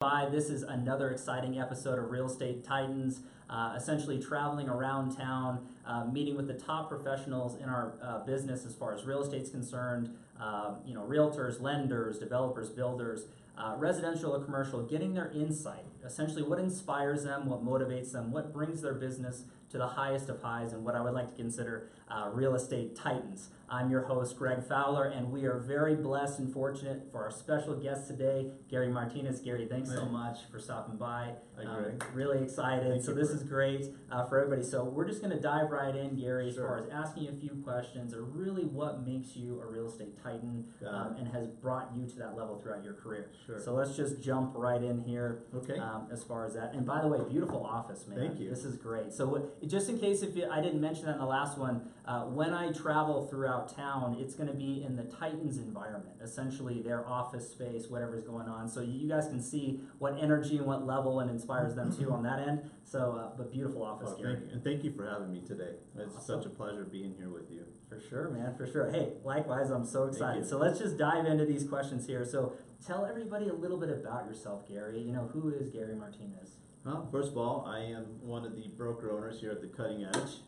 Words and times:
by. 0.00 0.26
This 0.32 0.48
is 0.48 0.62
another 0.62 1.10
exciting 1.10 1.60
episode 1.60 1.98
of 1.98 2.10
Real 2.10 2.24
Estate 2.24 2.64
Titans, 2.64 3.20
uh, 3.50 3.74
essentially 3.76 4.18
traveling 4.18 4.66
around 4.66 5.14
town, 5.14 5.68
uh, 5.84 6.06
meeting 6.06 6.38
with 6.38 6.46
the 6.46 6.54
top 6.54 6.88
professionals 6.88 7.56
in 7.56 7.68
our 7.68 7.98
uh, 8.02 8.20
business 8.20 8.64
as 8.64 8.74
far 8.74 8.94
as 8.94 9.04
real 9.04 9.20
estate's 9.22 9.50
concerned. 9.50 10.16
Uh, 10.40 10.76
you 10.86 10.94
know, 10.94 11.02
realtors, 11.02 11.60
lenders, 11.60 12.18
developers, 12.18 12.70
builders, 12.70 13.26
uh, 13.58 13.74
residential 13.76 14.34
or 14.34 14.42
commercial, 14.42 14.82
getting 14.82 15.12
their 15.12 15.30
insight. 15.32 15.84
Essentially, 16.02 16.42
what 16.42 16.58
inspires 16.58 17.24
them, 17.24 17.44
what 17.44 17.62
motivates 17.62 18.12
them, 18.12 18.32
what 18.32 18.54
brings 18.54 18.80
their 18.80 18.94
business 18.94 19.42
to 19.68 19.76
the 19.76 19.86
highest 19.86 20.30
of 20.30 20.40
highs, 20.40 20.72
and 20.72 20.82
what 20.82 20.94
I 20.94 21.02
would 21.02 21.12
like 21.12 21.28
to 21.28 21.36
consider 21.36 21.90
uh, 22.10 22.28
real 22.32 22.54
estate 22.54 22.96
titans. 22.96 23.48
I'm 23.72 23.88
your 23.88 24.02
host, 24.02 24.36
Greg 24.36 24.64
Fowler, 24.64 25.04
and 25.04 25.30
we 25.30 25.44
are 25.44 25.60
very 25.60 25.94
blessed 25.94 26.40
and 26.40 26.52
fortunate 26.52 27.06
for 27.12 27.22
our 27.22 27.30
special 27.30 27.76
guest 27.76 28.08
today, 28.08 28.50
Gary 28.68 28.88
Martinez. 28.88 29.38
Gary, 29.40 29.68
thanks 29.70 29.90
so 29.90 30.06
much 30.06 30.38
for 30.50 30.58
stopping 30.58 30.96
by. 30.96 31.34
Hi, 31.56 31.62
Um, 31.66 31.98
really 32.12 32.42
excited. 32.42 32.90
Thank 32.90 33.04
so 33.04 33.14
this 33.14 33.30
is 33.30 33.44
great 33.44 33.86
uh, 34.10 34.26
for 34.26 34.40
everybody. 34.40 34.66
So 34.68 34.82
we're 34.82 35.06
just 35.06 35.22
going 35.22 35.30
to 35.36 35.40
dive 35.40 35.70
right 35.70 35.94
in, 35.94 36.16
Gary, 36.16 36.48
as 36.48 36.56
far 36.56 36.78
as 36.78 36.88
asking 36.90 37.28
a 37.28 37.32
few 37.32 37.62
questions, 37.62 38.12
or 38.12 38.24
really 38.24 38.64
what 38.64 39.06
makes 39.06 39.36
you 39.36 39.60
a 39.60 39.66
real 39.70 39.86
estate 39.86 40.20
titan 40.20 40.64
um, 40.88 41.14
and 41.16 41.28
has 41.28 41.46
brought 41.46 41.92
you 41.94 42.06
to 42.08 42.16
that 42.16 42.36
level 42.36 42.58
throughout 42.60 42.82
your 42.82 42.94
career. 42.94 43.30
Sure. 43.46 43.60
So 43.60 43.74
let's 43.74 43.94
just 43.94 44.20
jump 44.20 44.50
right 44.56 44.82
in 44.82 44.98
here 45.04 45.44
Okay. 45.54 45.78
um, 45.78 46.08
as 46.10 46.24
far 46.24 46.44
as 46.44 46.54
that. 46.54 46.74
And 46.74 46.84
by 46.84 47.02
the 47.02 47.06
way, 47.06 47.20
beautiful 47.28 47.64
office, 47.64 48.04
man. 48.08 48.18
Thank 48.18 48.40
you. 48.40 48.50
This 48.50 48.64
is 48.64 48.74
great. 48.76 49.12
So 49.12 49.28
what- 49.28 49.68
just 49.68 49.88
in 49.88 49.96
case 50.00 50.22
if 50.22 50.34
you, 50.34 50.48
I 50.50 50.60
didn't 50.60 50.80
mention 50.80 51.04
that 51.06 51.12
in 51.14 51.20
the 51.20 51.26
last 51.26 51.56
one, 51.56 51.88
uh, 52.06 52.22
when 52.24 52.52
I 52.54 52.72
travel 52.72 53.26
throughout 53.26 53.74
town, 53.74 54.16
it's 54.18 54.34
going 54.34 54.48
to 54.48 54.54
be 54.54 54.82
in 54.82 54.96
the 54.96 55.04
Titans 55.04 55.58
environment, 55.58 56.16
essentially 56.22 56.82
their 56.82 57.06
office 57.06 57.48
space, 57.50 57.88
whatever's 57.88 58.22
going 58.24 58.48
on. 58.48 58.68
So 58.68 58.80
you 58.80 59.08
guys 59.08 59.26
can 59.28 59.42
see 59.42 59.80
what 59.98 60.16
energy 60.20 60.56
and 60.58 60.66
what 60.66 60.86
level 60.86 61.20
and 61.20 61.30
inspires 61.30 61.74
them 61.74 61.94
too 61.96 62.10
on 62.12 62.22
that 62.24 62.40
end. 62.40 62.70
So, 62.84 63.12
uh, 63.12 63.36
but 63.36 63.52
beautiful 63.52 63.82
office, 63.82 64.08
Well, 64.08 64.22
thank 64.22 64.40
you, 64.40 64.48
and 64.52 64.64
thank 64.64 64.84
you 64.84 64.92
for 64.92 65.08
having 65.08 65.30
me 65.30 65.40
today. 65.40 65.74
It's 65.96 66.16
Awesome. 66.16 66.42
such 66.42 66.46
a 66.46 66.50
pleasure 66.54 66.84
being 66.84 67.14
here 67.14 67.28
with 67.28 67.50
you. 67.50 67.64
For 67.88 68.00
sure, 68.00 68.30
man, 68.30 68.54
for 68.56 68.66
sure. 68.66 68.90
Hey, 68.90 69.14
likewise, 69.24 69.70
I'm 69.70 69.84
so 69.84 70.04
excited. 70.04 70.46
So 70.46 70.58
let's 70.58 70.78
just 70.78 70.96
dive 70.96 71.26
into 71.26 71.44
these 71.44 71.64
questions 71.64 72.06
here. 72.06 72.24
So 72.24 72.54
tell 72.86 73.04
everybody 73.04 73.48
a 73.48 73.52
little 73.52 73.78
bit 73.78 73.90
about 73.90 74.26
yourself, 74.26 74.66
Gary. 74.68 75.00
You 75.00 75.12
know, 75.12 75.28
who 75.32 75.50
is 75.50 75.70
Gary 75.70 75.94
Martinez? 75.94 76.56
Well, 76.84 77.08
first 77.12 77.32
of 77.32 77.36
all, 77.36 77.66
I 77.68 77.80
am 77.80 78.04
one 78.22 78.44
of 78.44 78.56
the 78.56 78.68
broker 78.68 79.10
owners 79.12 79.40
here 79.40 79.50
at 79.50 79.60
the 79.60 79.66
Cutting 79.66 80.04
Edge. 80.04 80.38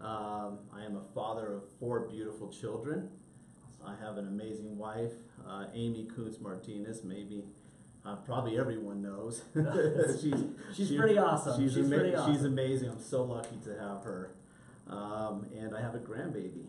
Um, 0.00 0.58
I 0.74 0.84
am 0.84 0.96
a 0.96 1.02
father 1.14 1.54
of 1.54 1.62
four 1.78 2.00
beautiful 2.08 2.48
children. 2.48 3.10
I 3.84 3.94
have 4.04 4.16
an 4.18 4.28
amazing 4.28 4.76
wife, 4.78 5.12
uh, 5.48 5.66
Amy 5.74 6.04
Kuntz 6.14 6.40
Martinez. 6.40 7.02
Maybe, 7.04 7.44
uh, 8.04 8.16
probably 8.16 8.58
everyone 8.58 9.02
knows. 9.02 9.42
she's 10.20 10.34
She's 10.74 10.88
she- 10.88 10.98
pretty 10.98 11.18
awesome. 11.18 11.60
She's, 11.60 11.74
She's 11.74 11.84
ama- 11.86 11.96
pretty 11.98 12.16
she's 12.32 12.44
amazing. 12.44 12.90
I'm 12.90 13.00
so 13.00 13.24
lucky 13.24 13.56
to 13.64 13.70
have 13.78 14.02
her. 14.04 14.32
Um, 14.88 15.46
and 15.56 15.74
I 15.76 15.80
have 15.80 15.94
a 15.94 15.98
grandbaby. 15.98 16.66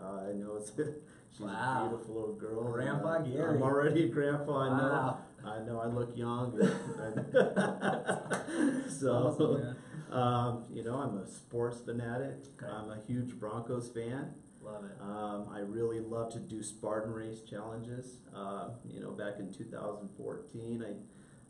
Uh, 0.00 0.28
I 0.30 0.32
know 0.32 0.56
it's 0.56 0.72
she's 1.32 1.40
Wow. 1.46 1.86
a 1.86 1.88
beautiful 1.88 2.14
little 2.14 2.34
girl. 2.34 2.62
Grandpa 2.72 3.08
uh, 3.14 3.22
Gary. 3.22 3.56
I'm 3.56 3.62
already 3.62 4.04
a 4.04 4.08
grandpa. 4.08 4.58
I 4.58 4.68
know. 4.78 4.88
Wow. 4.92 5.18
I 5.44 5.58
know. 5.60 5.78
I 5.80 5.86
look 5.86 6.16
young. 6.16 6.58
and- 7.00 7.24
so, 8.90 9.12
Awesome. 9.12 9.76
Um, 10.14 10.64
you 10.72 10.84
know, 10.84 10.94
I'm 10.96 11.18
a 11.18 11.26
sports 11.26 11.80
fanatic. 11.80 12.36
Okay. 12.62 12.70
I'm 12.70 12.90
a 12.90 12.98
huge 13.06 13.34
Broncos 13.38 13.88
fan. 13.90 14.30
Love 14.62 14.84
it. 14.84 14.96
Um, 15.00 15.46
I 15.52 15.58
really 15.58 16.00
love 16.00 16.32
to 16.32 16.38
do 16.38 16.62
Spartan 16.62 17.12
race 17.12 17.40
challenges. 17.42 18.18
Uh, 18.34 18.70
you 18.88 19.00
know, 19.00 19.10
back 19.10 19.34
in 19.38 19.52
2014, 19.52 20.84
I 20.86 20.94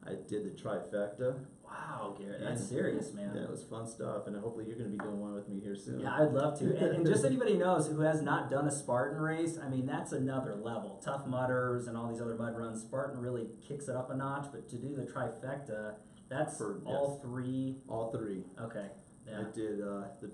I 0.06 0.16
did 0.28 0.44
the 0.44 0.50
trifecta. 0.62 1.38
Wow, 1.64 2.14
Gary, 2.18 2.36
that's 2.38 2.60
And- 2.60 2.68
serious, 2.68 3.14
man. 3.14 3.32
Yeah, 3.34 3.44
it 3.44 3.50
was 3.50 3.64
fun 3.64 3.86
stuff, 3.86 4.26
and 4.26 4.36
hopefully 4.36 4.66
you're 4.66 4.76
going 4.76 4.90
to 4.90 4.96
be 4.96 5.02
doing 5.02 5.18
one 5.18 5.32
with 5.32 5.48
me 5.48 5.60
here 5.60 5.74
soon. 5.74 6.00
Yeah, 6.00 6.14
I'd 6.14 6.30
love 6.32 6.58
to. 6.58 6.66
And, 6.66 6.96
and 6.96 7.06
just 7.06 7.24
anybody 7.30 7.56
knows 7.56 7.86
who 7.88 8.00
has 8.00 8.20
not 8.20 8.50
done 8.50 8.66
a 8.68 8.70
Spartan 8.70 9.18
race, 9.18 9.58
I 9.58 9.70
mean, 9.70 9.86
that's 9.86 10.12
another 10.12 10.56
level. 10.56 11.00
Tough 11.02 11.26
mudders 11.26 11.86
and 11.86 11.96
all 11.96 12.06
these 12.08 12.20
other 12.20 12.34
mud 12.36 12.54
runs. 12.54 12.82
Spartan 12.82 13.18
really 13.18 13.48
kicks 13.66 13.88
it 13.88 13.96
up 13.96 14.10
a 14.10 14.14
notch, 14.14 14.48
but 14.52 14.68
to 14.68 14.76
do 14.76 14.94
the 14.94 15.04
trifecta, 15.04 15.94
that's 16.28 16.58
For- 16.58 16.80
all 16.84 17.20
three. 17.22 17.76
All 17.88 18.10
three. 18.12 18.44
Okay. 18.60 18.86
Yeah. 19.28 19.40
I 19.40 19.44
did 19.54 19.80
uh, 19.80 20.02
the 20.20 20.30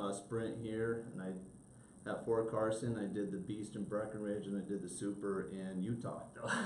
uh, 0.00 0.12
sprint 0.12 0.56
here, 0.62 1.06
and 1.12 1.22
I 1.22 2.10
at 2.10 2.24
Fort 2.26 2.50
Carson. 2.50 2.98
I 2.98 3.12
did 3.12 3.32
the 3.32 3.38
Beast 3.38 3.76
in 3.76 3.84
Breckenridge, 3.84 4.46
and 4.46 4.62
I 4.62 4.68
did 4.68 4.82
the 4.82 4.88
Super 4.88 5.50
in 5.52 5.82
Utah. 5.82 6.20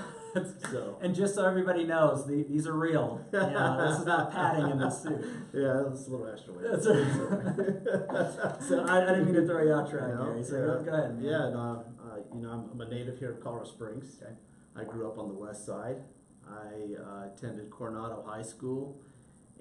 So 0.71 0.99
and 1.01 1.15
just 1.15 1.33
so 1.35 1.43
everybody 1.45 1.85
knows, 1.85 2.27
the, 2.27 2.43
these 2.43 2.67
are 2.67 2.77
real. 2.77 3.25
Yeah, 3.33 3.77
this 3.89 3.99
is 3.99 4.05
not 4.05 4.31
padding 4.31 4.69
in 4.69 4.77
the 4.77 4.89
suit. 4.91 5.25
yeah, 5.53 5.83
that's 5.87 6.05
a 6.07 6.11
little 6.11 6.27
extra 6.31 6.53
weight. 6.53 6.65
That's 6.71 6.85
a- 6.85 8.57
so 8.67 8.85
I, 8.85 9.03
I 9.03 9.09
didn't 9.15 9.25
mean 9.25 9.35
to 9.35 9.45
throw 9.47 9.63
you 9.63 9.71
off 9.73 9.89
track, 9.89 10.13
No, 10.13 10.25
Gary. 10.25 10.43
So 10.43 10.51
go, 10.51 10.83
go 10.83 10.91
ahead. 10.93 11.15
man. 11.15 11.23
Yeah, 11.23 11.49
no, 11.49 11.83
uh, 11.99 12.17
you 12.35 12.41
know, 12.41 12.49
I'm, 12.51 12.69
I'm 12.71 12.81
a 12.81 12.89
native 12.93 13.17
here 13.17 13.31
of 13.31 13.41
Colorado 13.43 13.67
Springs. 13.69 14.17
Okay. 14.21 14.33
I 14.75 14.83
grew 14.83 15.07
up 15.09 15.17
on 15.17 15.29
the 15.29 15.33
west 15.33 15.65
side. 15.65 15.97
I 16.49 17.01
uh, 17.01 17.27
attended 17.33 17.69
Coronado 17.69 18.23
High 18.27 18.41
School 18.41 19.01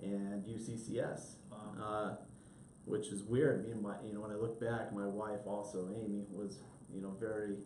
and 0.02 0.44
UCCS, 0.44 1.36
Wow. 1.50 1.58
uh, 1.82 2.16
which 2.84 3.08
is 3.08 3.22
weird. 3.22 3.64
Me 3.64 3.72
and 3.72 3.82
my, 3.82 3.94
you 4.04 4.14
know, 4.14 4.20
when 4.20 4.30
I 4.30 4.36
look 4.36 4.60
back, 4.60 4.92
my 4.94 5.06
wife 5.06 5.40
also, 5.46 5.88
Amy, 5.90 6.24
was, 6.30 6.60
you 6.94 7.00
know, 7.02 7.14
very. 7.20 7.56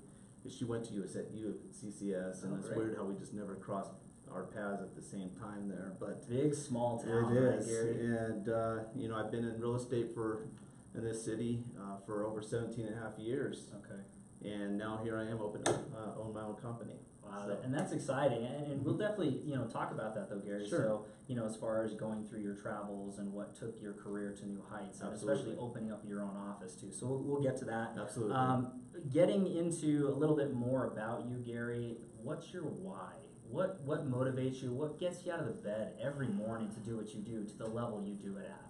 She 0.48 0.64
went 0.64 0.84
to 0.86 0.94
US 1.04 1.14
at 1.14 1.32
UCCS, 1.32 2.42
and 2.42 2.52
Oh, 2.54 2.56
it's 2.56 2.66
great. 2.68 2.78
weird 2.78 2.96
how 2.96 3.04
we 3.04 3.14
just 3.14 3.32
never 3.32 3.54
crossed 3.54 3.92
our 4.32 4.44
paths 4.44 4.82
at 4.82 4.94
the 4.96 5.02
same 5.02 5.30
time 5.38 5.68
there. 5.68 5.92
But 6.00 6.28
Big 6.28 6.54
small 6.54 6.98
town, 6.98 7.36
it 7.36 7.40
right, 7.40 7.64
Gary? 7.64 8.06
and 8.06 8.48
uh, 8.48 8.78
you 8.96 9.08
know, 9.08 9.14
I've 9.16 9.30
been 9.30 9.44
in 9.44 9.60
real 9.60 9.76
estate 9.76 10.14
for 10.14 10.48
in 10.94 11.04
this 11.04 11.22
city 11.24 11.64
uh, 11.78 11.98
for 12.04 12.26
over 12.26 12.42
17 12.42 12.86
and 12.86 12.94
a 12.96 12.98
half 12.98 13.18
years, 13.18 13.70
Okay. 13.84 14.00
And 14.44 14.78
now 14.78 15.00
here 15.02 15.18
I 15.18 15.30
am, 15.30 15.40
open 15.40 15.62
uh, 15.66 16.20
own 16.20 16.32
my 16.34 16.42
own 16.42 16.56
company. 16.56 16.94
Wow, 17.24 17.44
So- 17.46 17.58
and 17.64 17.72
that's 17.72 17.92
exciting, 17.92 18.44
and, 18.44 18.72
and 18.72 18.84
we'll 18.84 18.96
definitely, 18.96 19.40
you 19.44 19.54
know, 19.54 19.64
talk 19.64 19.90
about 19.92 20.14
that 20.14 20.28
though, 20.28 20.38
Gary. 20.40 20.68
Sure. 20.68 20.78
So, 20.80 21.06
you 21.28 21.36
know, 21.36 21.46
as 21.46 21.56
far 21.56 21.82
as 21.84 21.94
going 21.94 22.24
through 22.24 22.40
your 22.40 22.54
travels 22.54 23.18
and 23.18 23.32
what 23.32 23.54
took 23.54 23.80
your 23.80 23.92
career 23.92 24.34
to 24.40 24.46
new 24.46 24.62
heights, 24.70 25.00
and 25.00 25.12
especially 25.14 25.56
opening 25.58 25.92
up 25.92 26.02
your 26.06 26.22
own 26.22 26.36
office 26.36 26.74
too. 26.74 26.92
So 26.92 27.06
we'll, 27.06 27.22
we'll 27.22 27.42
get 27.42 27.56
to 27.58 27.64
that. 27.66 27.92
Absolutely. 28.00 28.34
Um, 28.34 28.72
getting 29.12 29.46
into 29.46 30.08
a 30.08 30.14
little 30.14 30.36
bit 30.36 30.52
more 30.52 30.86
about 30.86 31.24
you, 31.26 31.36
Gary. 31.36 31.96
What's 32.22 32.52
your 32.52 32.62
why? 32.64 33.12
What 33.48 33.80
what 33.84 34.10
motivates 34.10 34.62
you? 34.62 34.72
What 34.72 34.98
gets 34.98 35.24
you 35.24 35.32
out 35.32 35.40
of 35.40 35.46
the 35.46 35.52
bed 35.52 35.92
every 36.02 36.28
morning 36.28 36.70
to 36.70 36.80
do 36.80 36.96
what 36.96 37.14
you 37.14 37.20
do 37.20 37.44
to 37.44 37.56
the 37.58 37.66
level 37.66 38.02
you 38.02 38.14
do 38.14 38.36
it 38.36 38.46
at? 38.46 38.68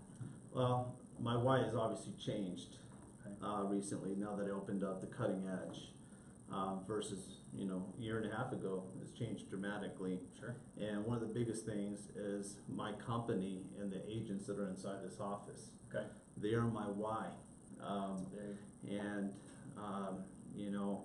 well, 0.55 0.94
my 1.19 1.37
why 1.37 1.62
has 1.62 1.75
obviously 1.75 2.12
changed. 2.19 2.77
Uh, 3.43 3.62
recently. 3.65 4.15
Now 4.16 4.34
that 4.37 4.47
I 4.47 4.50
opened 4.50 4.84
up 4.84 5.00
the 5.00 5.06
cutting 5.06 5.48
edge, 5.48 5.88
um, 6.53 6.81
versus 6.87 7.38
you 7.54 7.66
know 7.66 7.82
a 7.98 8.03
year 8.03 8.19
and 8.19 8.31
a 8.31 8.37
half 8.37 8.53
ago, 8.53 8.84
it's 9.00 9.12
changed 9.12 9.48
dramatically. 9.48 10.20
Sure. 10.38 10.54
And 10.78 11.04
one 11.04 11.16
of 11.16 11.22
the 11.22 11.32
biggest 11.32 11.65
things 11.65 12.09
is 12.16 12.56
my 12.69 12.93
company 12.93 13.62
and 13.81 13.91
the 13.91 14.03
agents 14.10 14.47
that 14.47 14.59
are 14.59 14.69
inside 14.69 14.98
this 15.04 15.20
office. 15.20 15.70
Okay. 15.94 16.06
They 16.37 16.54
are 16.54 16.62
my 16.62 16.84
why. 16.84 17.26
Um, 17.82 18.26
And, 18.88 19.32
um, 19.76 20.25
you 20.54 20.70
know, 20.70 21.04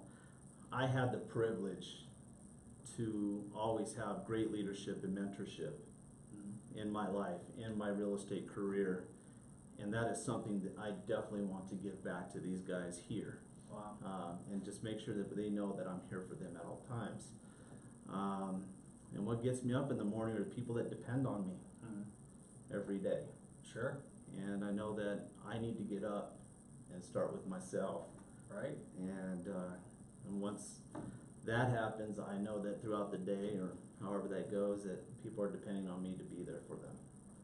I 0.71 0.87
had 0.87 1.11
the 1.11 1.19
privilege 1.19 2.07
to 2.97 3.43
always 3.55 3.93
have 3.95 4.25
great 4.25 4.51
leadership 4.51 5.03
and 5.03 5.15
mentorship 5.15 5.73
mm, 6.35 6.81
in 6.81 6.91
my 6.91 7.07
life, 7.07 7.41
in 7.63 7.77
my 7.77 7.89
real 7.89 8.15
estate 8.15 8.47
career. 8.47 9.05
And 9.79 9.93
that 9.93 10.07
is 10.11 10.23
something 10.23 10.59
that 10.61 10.75
I 10.79 10.91
definitely 11.07 11.43
want 11.43 11.67
to 11.69 11.75
give 11.75 12.03
back 12.03 12.31
to 12.33 12.39
these 12.39 12.61
guys 12.61 12.99
here. 13.07 13.39
wow. 13.71 13.91
Um, 14.03 14.37
and 14.51 14.63
just 14.63 14.83
make 14.83 14.99
sure 14.99 15.13
that 15.15 15.35
they 15.35 15.49
know 15.49 15.73
that 15.77 15.87
I'm 15.87 16.01
here 16.09 16.23
for 16.27 16.35
them 16.35 16.55
at 16.55 16.65
all 16.65 16.81
times. 16.89 17.27
Um, 18.11 18.63
and 19.15 19.25
what 19.25 19.43
gets 19.43 19.63
me 19.63 19.73
up 19.73 19.91
in 19.91 19.97
the 19.97 20.03
morning 20.03 20.35
are 20.35 20.39
the 20.39 20.45
people 20.55 20.73
that 20.75 20.89
depend 20.89 21.27
on 21.27 21.47
me 21.47 21.53
Mm, 21.85 22.03
every 22.73 22.97
day. 22.97 23.21
sure. 23.71 23.99
And 24.37 24.63
I 24.65 24.71
know 24.71 24.93
that 24.95 25.21
I 25.47 25.57
need 25.59 25.77
to 25.77 25.83
get 25.83 26.03
up 26.03 26.37
and 26.93 27.03
start 27.03 27.31
with 27.31 27.45
myself. 27.47 28.05
Right. 28.49 28.77
And, 28.97 29.47
uh, 29.47 29.75
and 30.27 30.41
once 30.41 30.79
that 31.45 31.69
happens, 31.69 32.19
I 32.19 32.37
know 32.37 32.59
that 32.63 32.81
throughout 32.81 33.11
the 33.11 33.17
day 33.19 33.57
or 33.57 33.73
however 34.01 34.27
that 34.29 34.49
goes, 34.51 34.83
that 34.85 34.99
people 35.23 35.43
are 35.43 35.51
depending 35.51 35.87
on 35.89 36.01
me 36.01 36.15
to 36.17 36.23
be 36.23 36.43
there 36.43 36.61
for 36.67 36.75
them. 36.75 36.95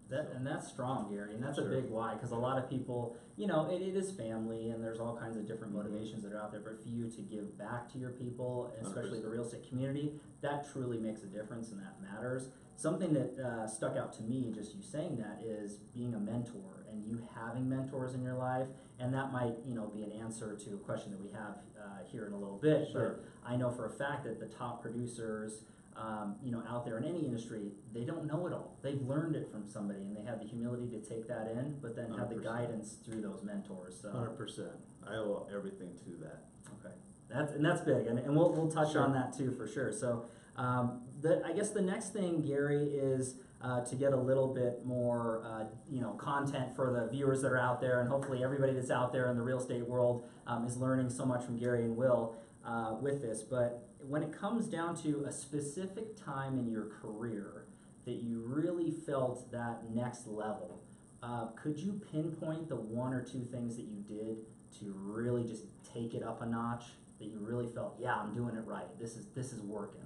That, 0.09 0.31
and 0.35 0.45
that's 0.45 0.67
strong, 0.67 1.09
Gary, 1.11 1.33
and 1.33 1.43
that's 1.43 1.57
a 1.57 1.63
big 1.63 1.89
why, 1.89 2.13
because 2.13 2.31
a 2.31 2.35
lot 2.35 2.57
of 2.61 2.69
people, 2.69 3.15
you 3.35 3.47
know, 3.47 3.69
it, 3.71 3.81
it 3.81 3.95
is 3.95 4.11
family, 4.11 4.69
and 4.69 4.83
there's 4.83 4.99
all 4.99 5.17
kinds 5.17 5.37
of 5.37 5.47
different 5.47 5.73
Mhm. 5.73 5.77
motivations 5.77 6.21
that 6.23 6.33
are 6.33 6.39
out 6.39 6.51
there, 6.51 6.59
but 6.61 6.81
for 6.83 6.89
you 6.89 7.09
to 7.09 7.21
give 7.21 7.57
back 7.57 7.89
to 7.93 7.97
your 7.97 8.11
people, 8.11 8.71
and 8.77 8.85
especially 8.85 9.19
the 9.21 9.27
100%. 9.27 9.31
real 9.31 9.43
estate 9.43 9.67
community, 9.67 10.19
that 10.41 10.67
truly 10.71 10.99
makes 10.99 11.23
a 11.23 11.27
difference, 11.27 11.71
and 11.71 11.81
that 11.81 11.99
matters. 12.01 12.49
Something 12.75 13.13
that 13.13 13.39
uh, 13.39 13.67
stuck 13.67 13.95
out 13.97 14.11
to 14.13 14.23
me, 14.23 14.51
just 14.53 14.75
you 14.75 14.83
saying 14.83 15.17
that, 15.17 15.41
is 15.43 15.77
being 15.95 16.13
a 16.13 16.19
mentor, 16.19 16.85
and 16.91 17.03
you 17.03 17.19
having 17.33 17.67
mentors 17.67 18.13
in 18.13 18.21
your 18.21 18.35
life, 18.35 18.67
and 18.99 19.11
that 19.13 19.31
might, 19.31 19.55
you 19.65 19.73
know, 19.73 19.87
be 19.87 20.03
an 20.03 20.11
answer 20.11 20.55
to 20.55 20.73
a 20.75 20.77
question 20.77 21.11
that 21.11 21.21
we 21.21 21.29
have 21.29 21.57
uh, 21.79 22.03
here 22.05 22.27
in 22.27 22.33
a 22.33 22.37
little 22.37 22.57
bit. 22.57 22.87
Sure. 22.91 23.19
But 23.43 23.49
I 23.49 23.55
know 23.55 23.71
for 23.71 23.85
a 23.85 23.89
fact 23.89 24.25
that 24.25 24.39
the 24.39 24.45
top 24.47 24.81
producers 24.81 25.63
um, 25.95 26.35
you 26.43 26.51
know, 26.51 26.63
out 26.67 26.85
there 26.85 26.97
in 26.97 27.03
any 27.03 27.25
industry, 27.25 27.71
they 27.93 28.03
don't 28.03 28.25
know 28.25 28.47
it 28.47 28.53
all. 28.53 28.77
They've 28.81 29.01
learned 29.01 29.35
it 29.35 29.51
from 29.51 29.67
somebody, 29.67 30.01
and 30.01 30.15
they 30.15 30.23
have 30.23 30.39
the 30.39 30.45
humility 30.47 30.87
to 30.89 30.99
take 30.99 31.27
that 31.27 31.51
in, 31.55 31.77
but 31.81 31.95
then 31.95 32.11
have 32.17 32.29
the 32.29 32.35
100%. 32.35 32.43
guidance 32.43 32.95
through 33.05 33.21
those 33.21 33.43
mentors. 33.43 33.99
So, 34.01 34.11
Hundred 34.11 34.37
percent. 34.37 34.71
I 35.07 35.15
owe 35.15 35.47
everything 35.53 35.91
to 36.05 36.17
that. 36.23 36.43
okay, 36.79 36.95
that's 37.29 37.53
and 37.53 37.63
that's 37.65 37.81
big, 37.81 38.07
and, 38.07 38.17
and 38.19 38.35
we'll 38.35 38.51
we'll 38.53 38.71
touch 38.71 38.93
Sure. 38.93 39.03
on 39.03 39.13
that 39.13 39.37
too 39.37 39.51
for 39.57 39.67
sure. 39.67 39.91
So, 39.91 40.25
um, 40.57 41.01
the 41.21 41.41
I 41.45 41.53
guess 41.53 41.69
the 41.69 41.81
next 41.81 42.09
thing, 42.13 42.41
Gary, 42.41 42.85
is. 42.95 43.35
Uh, 43.65 43.79
to 43.85 43.95
get 43.95 44.11
a 44.11 44.17
little 44.17 44.53
bit 44.53 44.85
more, 44.85 45.41
uh, 45.45 45.63
you 45.89 46.01
know, 46.01 46.11
content 46.15 46.75
for 46.75 46.91
the 46.91 47.07
viewers 47.09 47.41
that 47.41 47.49
are 47.49 47.57
out 47.57 47.79
there, 47.79 48.01
and 48.01 48.09
hopefully 48.09 48.43
everybody 48.43 48.73
that's 48.73 48.91
out 48.91 49.13
there 49.13 49.31
in 49.31 49.37
the 49.37 49.41
real 49.41 49.57
estate 49.57 49.87
world 49.87 50.25
um, 50.47 50.65
is 50.65 50.75
learning 50.75 51.09
so 51.09 51.25
much 51.25 51.45
from 51.45 51.57
Gary 51.57 51.85
and 51.85 51.95
Will 51.95 52.35
uh, 52.65 52.95
with 53.01 53.21
this. 53.21 53.41
But 53.41 53.87
when 53.99 54.23
it 54.23 54.31
comes 54.31 54.67
down 54.67 54.95
to 55.03 55.25
a 55.27 55.31
specific 55.31 56.23
time 56.23 56.57
in 56.57 56.69
your 56.69 56.87
career 57.01 57.65
that 58.05 58.15
you 58.15 58.43
really 58.45 58.91
felt 58.91 59.51
that 59.51 59.89
next 59.93 60.27
level, 60.27 60.81
uh, 61.21 61.47
could 61.55 61.79
you 61.79 62.01
pinpoint 62.11 62.67
the 62.67 62.75
one 62.75 63.13
or 63.13 63.21
two 63.21 63.41
things 63.41 63.75
that 63.77 63.85
you 63.85 64.01
did 64.01 64.37
to 64.79 64.93
really 64.97 65.43
just 65.43 65.63
take 65.93 66.13
it 66.13 66.23
up 66.23 66.41
a 66.41 66.45
notch? 66.45 66.83
That 67.19 67.25
you 67.25 67.37
really 67.39 67.67
felt, 67.67 67.95
yeah, 67.99 68.15
I'm 68.15 68.33
doing 68.33 68.55
it 68.55 68.65
right. 68.65 68.87
This 68.99 69.15
is 69.15 69.27
this 69.35 69.53
is 69.53 69.61
working. 69.61 70.01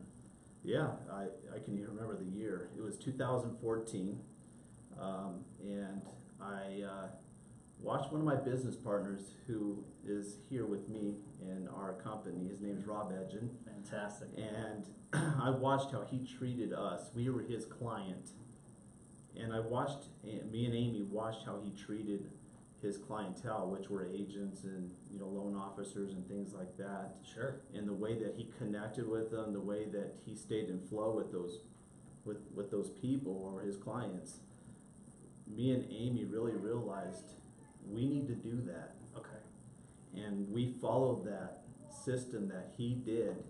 Yeah, 0.64 0.90
I, 1.12 1.24
I 1.56 1.60
can 1.64 1.76
even 1.76 1.88
remember 1.88 2.18
the 2.18 2.38
year. 2.38 2.70
It 2.78 2.82
was 2.82 2.98
2014, 2.98 4.20
um, 5.00 5.40
and 5.64 6.02
I 6.42 6.84
uh, 6.84 7.08
watched 7.80 8.12
one 8.12 8.22
of 8.22 8.26
my 8.28 8.36
business 8.36 8.76
partners 8.76 9.34
who 9.48 9.84
is 10.06 10.38
here 10.50 10.66
with 10.66 10.90
me 10.90 11.16
in 11.42 11.68
our 11.76 11.94
company. 11.94 12.48
His 12.48 12.62
name 12.62 12.78
is 12.78 12.86
Rob 12.86 13.12
Edgen, 13.12 13.50
Fantastic. 13.66 14.30
and 14.38 14.86
I 15.42 15.50
watched 15.52 15.92
how 15.92 16.04
he 16.10 16.20
treated 16.38 16.74
us. 16.74 17.12
We 17.16 17.30
were 17.30 17.42
his 17.42 17.66
client, 17.66 18.32
and 19.40 19.54
I 19.54 19.60
watched 19.60 20.06
eh, 20.28 20.40
me 20.52 20.66
and 20.66 20.74
Amy 20.76 21.04
watched 21.04 21.46
how 21.46 21.60
he 21.64 21.72
treated 21.72 22.30
his 22.82 22.98
clientele, 22.98 23.70
which 23.70 23.90
were 23.90 24.06
agents 24.08 24.64
and 24.64 24.92
you 25.12 25.20
know 25.20 25.28
loan 25.28 25.56
officers 25.56 26.14
and 26.14 26.28
things 26.28 26.54
like 26.54 26.78
that 26.78 27.16
Sure. 27.24 27.62
and 27.74 27.88
the 27.88 27.94
way 27.94 28.16
that 28.20 28.36
he 28.36 28.50
connected 28.58 29.08
with 29.08 29.32
them, 29.32 29.54
the 29.54 29.60
way 29.60 29.86
that 29.86 30.14
he 30.26 30.36
stayed 30.36 30.70
in 30.70 30.80
flow 30.82 31.16
with 31.16 31.32
those, 31.32 31.62
with, 32.26 32.38
with 32.54 32.70
those 32.70 32.90
people 32.92 33.52
or 33.52 33.62
his 33.62 33.78
clients. 33.78 34.40
Me 35.48 35.72
and 35.72 35.86
Amy 35.90 36.26
really 36.26 36.54
realized 36.54 37.32
we 37.86 38.06
need 38.08 38.28
to 38.28 38.36
do 38.36 38.62
that, 38.68 38.96
Okay. 39.18 40.24
and 40.26 40.50
we 40.52 40.74
followed 40.82 41.26
that 41.26 41.64
system 41.90 42.48
that 42.50 42.72
he 42.78 42.96
did, 42.96 43.44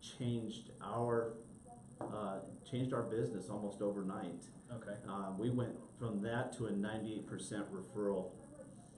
changed 0.00 0.70
our, 0.82 1.34
uh, 2.00 2.40
changed 2.64 2.92
our 2.92 3.02
business 3.02 3.48
almost 3.48 3.80
overnight. 3.82 4.44
Okay. 4.72 4.94
Um, 5.08 5.38
we 5.38 5.50
went 5.50 5.76
from 5.98 6.20
that 6.22 6.52
to 6.58 6.66
a 6.66 6.70
ninety-eight 6.72 7.26
percent 7.26 7.66
referral 7.72 8.30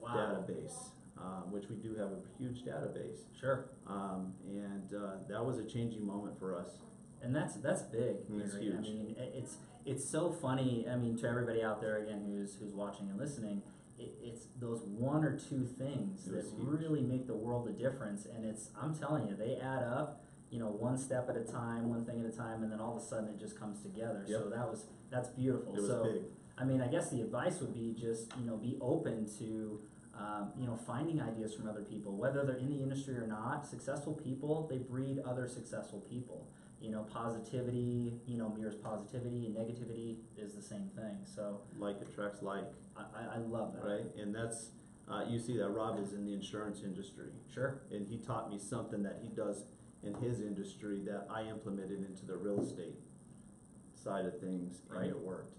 Wow. 0.01 0.15
database, 0.15 0.91
um, 1.17 1.51
which 1.51 1.69
we 1.69 1.75
do 1.75 1.95
have 1.95 2.11
a 2.11 2.19
huge 2.37 2.63
database. 2.63 3.25
Sure. 3.39 3.69
Um, 3.87 4.33
and 4.47 4.93
uh, 4.93 5.17
that 5.27 5.43
was 5.43 5.57
a 5.59 5.65
changing 5.65 6.05
moment 6.05 6.37
for 6.39 6.55
us. 6.55 6.79
And 7.21 7.35
that's 7.35 7.55
that's 7.55 7.81
big. 7.83 8.17
It's 8.37 8.53
Gary. 8.53 8.73
I 8.77 8.79
mean, 8.81 9.15
it's 9.17 9.57
it's 9.85 10.05
so 10.07 10.31
funny. 10.31 10.87
I 10.89 10.95
mean, 10.95 11.17
to 11.17 11.27
everybody 11.27 11.63
out 11.63 11.81
there 11.81 11.97
again 12.03 12.23
who's 12.27 12.55
who's 12.55 12.73
watching 12.73 13.09
and 13.09 13.17
listening, 13.17 13.63
it, 13.97 14.13
it's 14.21 14.47
those 14.59 14.81
one 14.83 15.23
or 15.23 15.37
two 15.37 15.65
things 15.65 16.25
that 16.25 16.45
huge. 16.45 16.53
really 16.57 17.01
make 17.01 17.27
the 17.27 17.35
world 17.35 17.67
a 17.67 17.71
difference. 17.71 18.25
And 18.25 18.45
it's 18.45 18.69
I'm 18.79 18.95
telling 18.95 19.27
you, 19.27 19.35
they 19.35 19.55
add 19.55 19.83
up. 19.83 20.23
You 20.49 20.59
know, 20.59 20.67
one 20.67 20.97
step 20.97 21.29
at 21.29 21.35
a 21.35 21.43
time, 21.43 21.89
one 21.89 22.05
thing 22.05 22.21
at 22.21 22.25
a 22.25 22.35
time, 22.35 22.63
and 22.63 22.71
then 22.71 22.79
all 22.79 22.95
of 22.95 23.03
a 23.03 23.05
sudden 23.05 23.27
it 23.27 23.37
just 23.37 23.59
comes 23.59 23.81
together. 23.81 24.23
So 24.25 24.49
that 24.49 24.69
was 24.69 24.85
that's 25.11 25.27
beautiful. 25.29 25.73
Was 25.73 25.87
so 25.87 26.03
big. 26.05 26.21
I 26.57 26.63
mean, 26.63 26.81
I 26.81 26.87
guess 26.87 27.09
the 27.09 27.21
advice 27.21 27.59
would 27.59 27.73
be 27.73 27.93
just, 27.99 28.31
you 28.39 28.45
know, 28.45 28.57
be 28.57 28.77
open 28.81 29.27
to, 29.39 29.79
um, 30.17 30.51
you 30.57 30.65
know, 30.65 30.75
finding 30.75 31.21
ideas 31.21 31.53
from 31.53 31.69
other 31.69 31.81
people, 31.83 32.15
whether 32.17 32.43
they're 32.43 32.55
in 32.55 32.69
the 32.69 32.81
industry 32.81 33.15
or 33.15 33.27
not. 33.27 33.67
Successful 33.67 34.13
people, 34.13 34.67
they 34.67 34.77
breed 34.77 35.19
other 35.25 35.47
successful 35.47 35.99
people. 36.09 36.47
You 36.79 36.91
know, 36.91 37.05
positivity, 37.11 38.13
you 38.27 38.37
know, 38.37 38.49
mirrors 38.49 38.75
positivity, 38.75 39.47
and 39.47 39.55
negativity 39.55 40.17
is 40.37 40.53
the 40.53 40.61
same 40.61 40.89
thing. 40.95 41.17
So 41.25 41.61
Like 41.77 41.97
attracts 42.01 42.41
like, 42.43 42.65
I, 42.95 43.35
I, 43.35 43.37
love 43.39 43.73
that. 43.73 43.83
right? 43.83 44.05
And 44.19 44.33
that's, 44.33 44.69
uh, 45.09 45.23
you 45.27 45.39
see 45.39 45.57
that 45.57 45.69
Rob 45.69 45.99
is 45.99 46.13
in 46.13 46.23
the 46.25 46.33
insurance 46.33 46.81
industry. 46.83 47.29
Sure. 47.51 47.81
And 47.91 48.07
he 48.07 48.17
taught 48.17 48.49
me 48.49 48.59
something 48.59 49.01
that 49.03 49.19
he 49.23 49.29
does 49.29 49.65
in 50.03 50.13
his 50.15 50.39
industry 50.41 51.01
that 51.05 51.27
I 51.33 51.43
implemented 51.43 52.05
into 52.07 52.25
the 52.27 52.35
real 52.37 52.61
estate 52.61 52.95
side 53.95 54.25
of 54.25 54.39
things, 54.39 54.81
and 54.89 54.99
Right. 54.99 55.09
it 55.09 55.19
worked. 55.19 55.55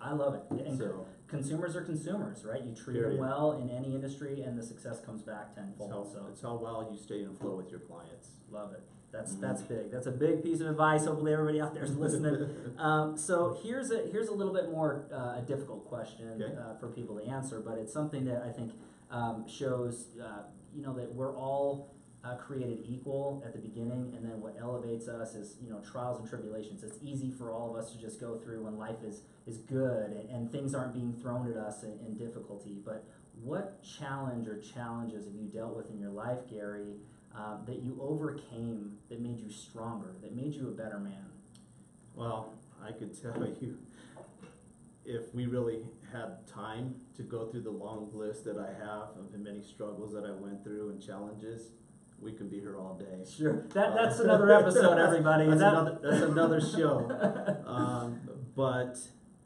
I 0.00 0.12
love 0.14 0.34
it. 0.34 0.42
And 0.50 0.76
So, 0.78 1.06
consumers 1.28 1.76
are 1.76 1.82
consumers, 1.82 2.44
right? 2.44 2.62
You 2.62 2.74
treat 2.74 3.00
them 3.00 3.18
well 3.18 3.52
in 3.52 3.68
any 3.70 3.94
industry, 3.94 4.42
and 4.42 4.58
the 4.58 4.62
success 4.62 5.00
comes 5.00 5.22
back 5.22 5.48
it's 5.48 5.56
tenfold. 5.56 5.90
how, 5.92 6.04
so 6.04 6.26
it's 6.30 6.40
how 6.40 6.56
well 6.56 6.88
you 6.90 6.96
stay 6.96 7.22
in 7.22 7.34
flow 7.34 7.56
with 7.56 7.70
your 7.70 7.80
clients. 7.80 8.30
Love 8.50 8.72
it. 8.72 8.82
That's 9.12 9.34
that's 9.34 9.60
big. 9.62 9.90
That's 9.92 10.06
a 10.06 10.10
big 10.10 10.42
piece 10.42 10.60
of 10.60 10.68
advice. 10.68 11.04
Hopefully, 11.04 11.34
everybody 11.34 11.60
out 11.60 11.74
there 11.74 11.84
is 11.84 11.96
listening. 11.96 12.48
um, 12.78 13.16
so 13.16 13.58
here's 13.62 13.90
a 13.90 13.98
here's 14.10 14.28
a 14.28 14.32
little 14.34 14.54
bit 14.54 14.70
more 14.70 15.04
uh, 15.12 15.38
a 15.38 15.44
difficult 15.46 15.86
question 15.88 16.42
Okay. 16.42 16.54
uh, 16.58 16.78
for 16.80 16.88
people 16.88 17.18
to 17.18 17.24
answer, 17.28 17.60
but 17.60 17.76
it's 17.78 17.92
something 17.92 18.24
that 18.24 18.42
I 18.42 18.50
think 18.50 18.72
um, 19.10 19.44
shows 19.46 20.06
uh, 20.22 20.44
you 20.74 20.82
know 20.82 20.94
that 20.94 21.14
we're 21.14 21.36
all 21.36 21.94
uh, 22.24 22.36
created 22.36 22.78
equal 22.88 23.42
at 23.44 23.52
the 23.52 23.58
beginning, 23.58 24.14
and 24.16 24.24
then 24.24 24.40
what 24.40 24.56
elevates 24.58 25.08
us 25.08 25.34
is 25.34 25.56
you 25.62 25.68
know 25.70 25.80
trials 25.80 26.18
and 26.18 26.26
tribulations. 26.26 26.82
It's 26.82 26.96
easy 27.02 27.30
for 27.30 27.52
all 27.52 27.70
of 27.70 27.76
us 27.76 27.92
to 27.92 27.98
just 28.00 28.18
go 28.18 28.38
through 28.38 28.64
when 28.64 28.78
life 28.78 29.02
is 29.06 29.22
is 29.46 29.58
good 29.58 30.12
and, 30.12 30.30
and 30.30 30.50
things 30.50 30.74
aren't 30.74 30.94
being 30.94 31.12
thrown 31.12 31.50
at 31.50 31.58
us 31.58 31.82
in, 31.82 31.98
in 32.06 32.16
difficulty. 32.16 32.78
But 32.82 33.04
what 33.42 33.82
challenge 33.82 34.48
or 34.48 34.58
challenges 34.58 35.26
have 35.26 35.34
you 35.34 35.48
dealt 35.48 35.76
with 35.76 35.90
in 35.90 35.98
your 35.98 36.10
life, 36.12 36.38
Gary? 36.48 36.94
Um, 37.34 37.62
that 37.66 37.82
you 37.82 37.98
overcame 38.00 38.92
that 39.08 39.20
made 39.20 39.40
you 39.40 39.50
stronger, 39.50 40.14
that 40.22 40.34
made 40.34 40.54
you 40.54 40.68
a 40.68 40.72
better 40.72 40.98
man? 40.98 41.26
Well, 42.14 42.52
I 42.84 42.92
could 42.92 43.20
tell 43.20 43.46
you, 43.60 43.78
if 45.04 45.34
we 45.34 45.46
really 45.46 45.82
had 46.12 46.46
time 46.46 46.94
to 47.16 47.22
go 47.22 47.46
through 47.46 47.62
the 47.62 47.70
long 47.70 48.10
list 48.12 48.44
that 48.44 48.58
I 48.58 48.68
have 48.84 49.16
of 49.18 49.32
the 49.32 49.38
many 49.38 49.62
struggles 49.62 50.12
that 50.12 50.24
I 50.24 50.30
went 50.32 50.62
through 50.62 50.90
and 50.90 51.02
challenges, 51.04 51.70
we 52.20 52.32
could 52.32 52.50
be 52.50 52.60
here 52.60 52.76
all 52.76 52.94
day. 52.94 53.24
Sure. 53.28 53.62
That, 53.74 53.94
that's 53.94 54.20
another 54.20 54.52
episode, 54.52 54.98
everybody. 54.98 55.46
That's 55.46 55.60
That- 55.60 55.72
another, 55.74 55.98
that's 56.02 56.22
another 56.22 56.60
show. 56.60 57.58
Um, 57.72 58.20
but 58.54 58.98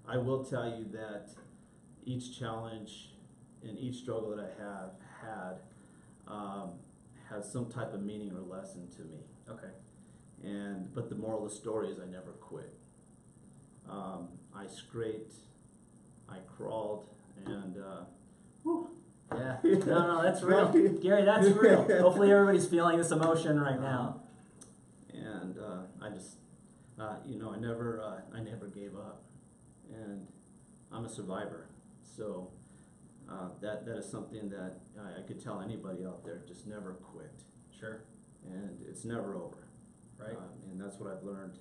I 0.09 0.17
will 0.19 0.45
tell 0.45 0.69
you 0.69 0.85
that 0.93 1.29
each 2.05 2.37
challenge 2.39 3.11
and 3.63 3.79
each 3.79 3.97
struggle 3.99 4.31
that 4.37 4.41
I 4.41 4.63
have 4.63 4.91
had 5.23 5.61
um, 6.27 6.71
has 7.31 7.51
some 7.51 7.67
type 7.71 7.93
of 7.93 8.03
meaning 8.03 8.33
or 8.33 8.41
lesson 8.41 8.89
to 8.97 9.03
me. 9.03 9.19
Okay. 9.49 9.73
And 10.45 10.93
but 10.95 11.09
the 11.09 11.15
moral 11.17 11.45
of 11.45 11.51
the 11.51 11.57
story 11.57 11.89
is 11.91 11.99
I 11.99 12.07
never 12.07 12.33
quit. 12.33 12.73
Um, 13.89 14.29
I 14.55 14.67
scraped, 14.67 15.35
I 16.29 16.39
crawled, 16.57 17.09
and 17.45 17.77
uh, 17.79 18.05
whew, 18.63 18.91
Yeah. 19.33 19.57
No, 19.65 19.79
no, 20.07 20.23
that's 20.23 20.43
real. 20.43 20.69
Gary, 21.01 21.25
that's 21.25 21.49
real. 21.49 21.83
Hopefully, 22.01 22.33
everybody's 22.33 22.67
feeling 22.67 22.99
this 22.99 23.11
emotion 23.13 23.61
right 23.61 23.81
now. 23.81 24.23
and 25.13 25.57
uh, 25.59 25.83
I 26.05 26.11
just, 26.11 26.37
uh, 26.99 27.17
you 27.25 27.39
know, 27.39 27.53
I 27.53 27.59
never, 27.59 28.03
uh, 28.03 28.37
I 28.37 28.41
never 28.41 28.67
gave 28.67 28.95
up, 28.97 29.23
and 29.93 30.27
I'm 30.93 31.05
a 31.05 31.09
survivor. 31.09 31.69
So 32.03 32.51
uh, 33.31 33.49
that 33.61 33.85
that 33.87 33.97
is 33.97 34.09
something 34.11 34.49
that 34.51 34.79
I, 35.01 35.21
I 35.21 35.23
could 35.23 35.43
tell 35.43 35.61
anybody 35.61 36.05
out 36.05 36.25
there: 36.25 36.43
just 36.47 36.67
never 36.67 36.95
quit, 36.95 37.43
Sure. 37.79 38.05
and 38.45 38.79
it's 38.89 39.05
never 39.05 39.35
over. 39.37 39.69
Right. 40.19 40.37
Um, 40.37 40.71
and 40.71 40.81
that's 40.81 40.99
what 40.99 41.11
I've 41.13 41.23
learned 41.23 41.59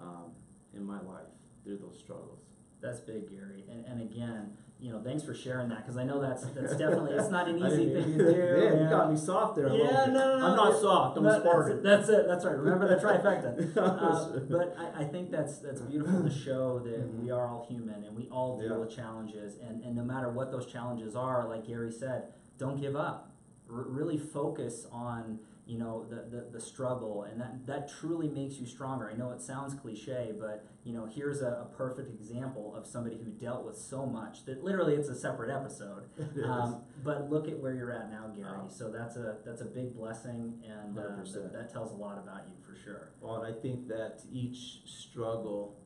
um, 0.00 0.32
in 0.74 0.84
my 0.84 1.00
life 1.00 1.30
through 1.64 1.78
those 1.78 1.98
struggles. 1.98 2.42
That's 2.80 3.00
big, 3.00 3.28
Gary. 3.30 3.64
And, 3.70 3.84
and 3.86 4.00
again, 4.00 4.52
you 4.80 4.92
know, 4.92 5.00
thanks 5.02 5.24
for 5.24 5.34
sharing 5.34 5.68
that 5.70 5.78
because 5.84 5.96
I 5.96 6.04
know 6.04 6.20
that's 6.20 6.44
that's 6.50 6.76
definitely 6.76 7.12
it's 7.14 7.28
not 7.30 7.48
an 7.48 7.58
easy 7.58 7.92
thing 7.92 8.16
to 8.16 8.32
do. 8.32 8.60
Man, 8.60 8.82
you 8.84 8.88
got 8.88 9.10
me 9.10 9.16
soft 9.18 9.56
there 9.56 9.66
a 9.66 9.70
little 9.72 9.84
Yeah, 9.84 10.04
bit. 10.06 10.14
no, 10.14 10.20
no, 10.20 10.38
no. 10.38 10.46
I'm 10.46 10.56
not 10.56 10.74
it- 10.74 10.80
soft. 10.80 11.16
I'm 11.16 11.24
no, 11.24 11.30
that's, 11.32 11.42
Spartan. 11.42 11.82
that's 11.82 12.08
it. 12.08 12.28
That's 12.28 12.44
right. 12.44 12.56
Remember 12.56 12.86
the 12.88 12.96
trifecta. 13.04 13.76
Uh, 13.98 14.38
but 14.48 14.76
I, 14.78 15.00
I 15.02 15.04
think 15.04 15.30
that's 15.32 15.58
that's 15.58 15.80
beautiful 15.80 16.22
to 16.22 16.30
show 16.30 16.78
that 16.80 17.00
Mhm. 17.12 17.22
we 17.24 17.30
are 17.32 17.48
all 17.48 17.66
human 17.68 18.04
and 18.04 18.16
we 18.16 18.28
all 18.30 18.56
deal 18.58 18.70
Yeah. 18.70 18.76
with 18.76 18.94
challenges, 18.94 19.56
and, 19.66 19.82
and 19.82 19.96
no 19.96 20.04
matter 20.04 20.30
what 20.30 20.52
those 20.52 20.66
challenges 20.66 21.16
are, 21.16 21.48
like 21.48 21.66
Gary 21.66 21.90
said, 21.90 22.28
don't 22.58 22.80
give 22.80 22.94
up. 22.94 23.32
R- 23.70 23.82
really 23.88 24.16
focus 24.18 24.86
on 24.92 25.40
you 25.68 25.78
know, 25.78 26.06
the, 26.08 26.24
the, 26.34 26.46
the 26.50 26.60
struggle, 26.60 27.24
and 27.24 27.38
that, 27.38 27.66
that 27.66 27.90
truly 28.00 28.26
makes 28.26 28.56
you 28.56 28.64
stronger. 28.66 29.10
I 29.12 29.14
know 29.14 29.32
it 29.32 29.42
sounds 29.42 29.74
cliche, 29.74 30.32
but, 30.40 30.66
you 30.82 30.94
know, 30.94 31.04
here's 31.04 31.42
a, 31.42 31.68
a 31.70 31.76
perfect 31.76 32.10
example 32.10 32.74
of 32.74 32.86
somebody 32.86 33.18
who 33.18 33.30
dealt 33.32 33.66
with 33.66 33.76
so 33.76 34.06
much 34.06 34.46
that 34.46 34.64
literally 34.64 34.94
it's 34.94 35.10
a 35.10 35.14
separate 35.14 35.54
episode. 35.54 36.04
Um, 36.48 36.82
but 37.04 37.28
look 37.28 37.48
at 37.48 37.58
where 37.58 37.74
you're 37.74 37.92
at 37.92 38.10
now, 38.10 38.28
Gary. 38.34 38.58
Wow. 38.58 38.68
So 38.68 38.90
that's 38.90 39.16
a, 39.16 39.36
that's 39.44 39.60
a 39.60 39.66
big 39.66 39.94
blessing, 39.94 40.54
and 40.64 40.96
uh, 40.96 41.02
100%. 41.02 41.32
that, 41.34 41.52
that 41.52 41.72
tells 41.72 41.92
a 41.92 41.96
lot 41.96 42.16
about 42.16 42.42
you 42.46 42.54
for 42.64 42.74
sure. 42.80 43.10
Well, 43.20 43.42
and 43.42 43.54
I 43.54 43.60
think 43.60 43.88
that 43.88 44.20
each 44.32 44.80
struggle 44.86 45.76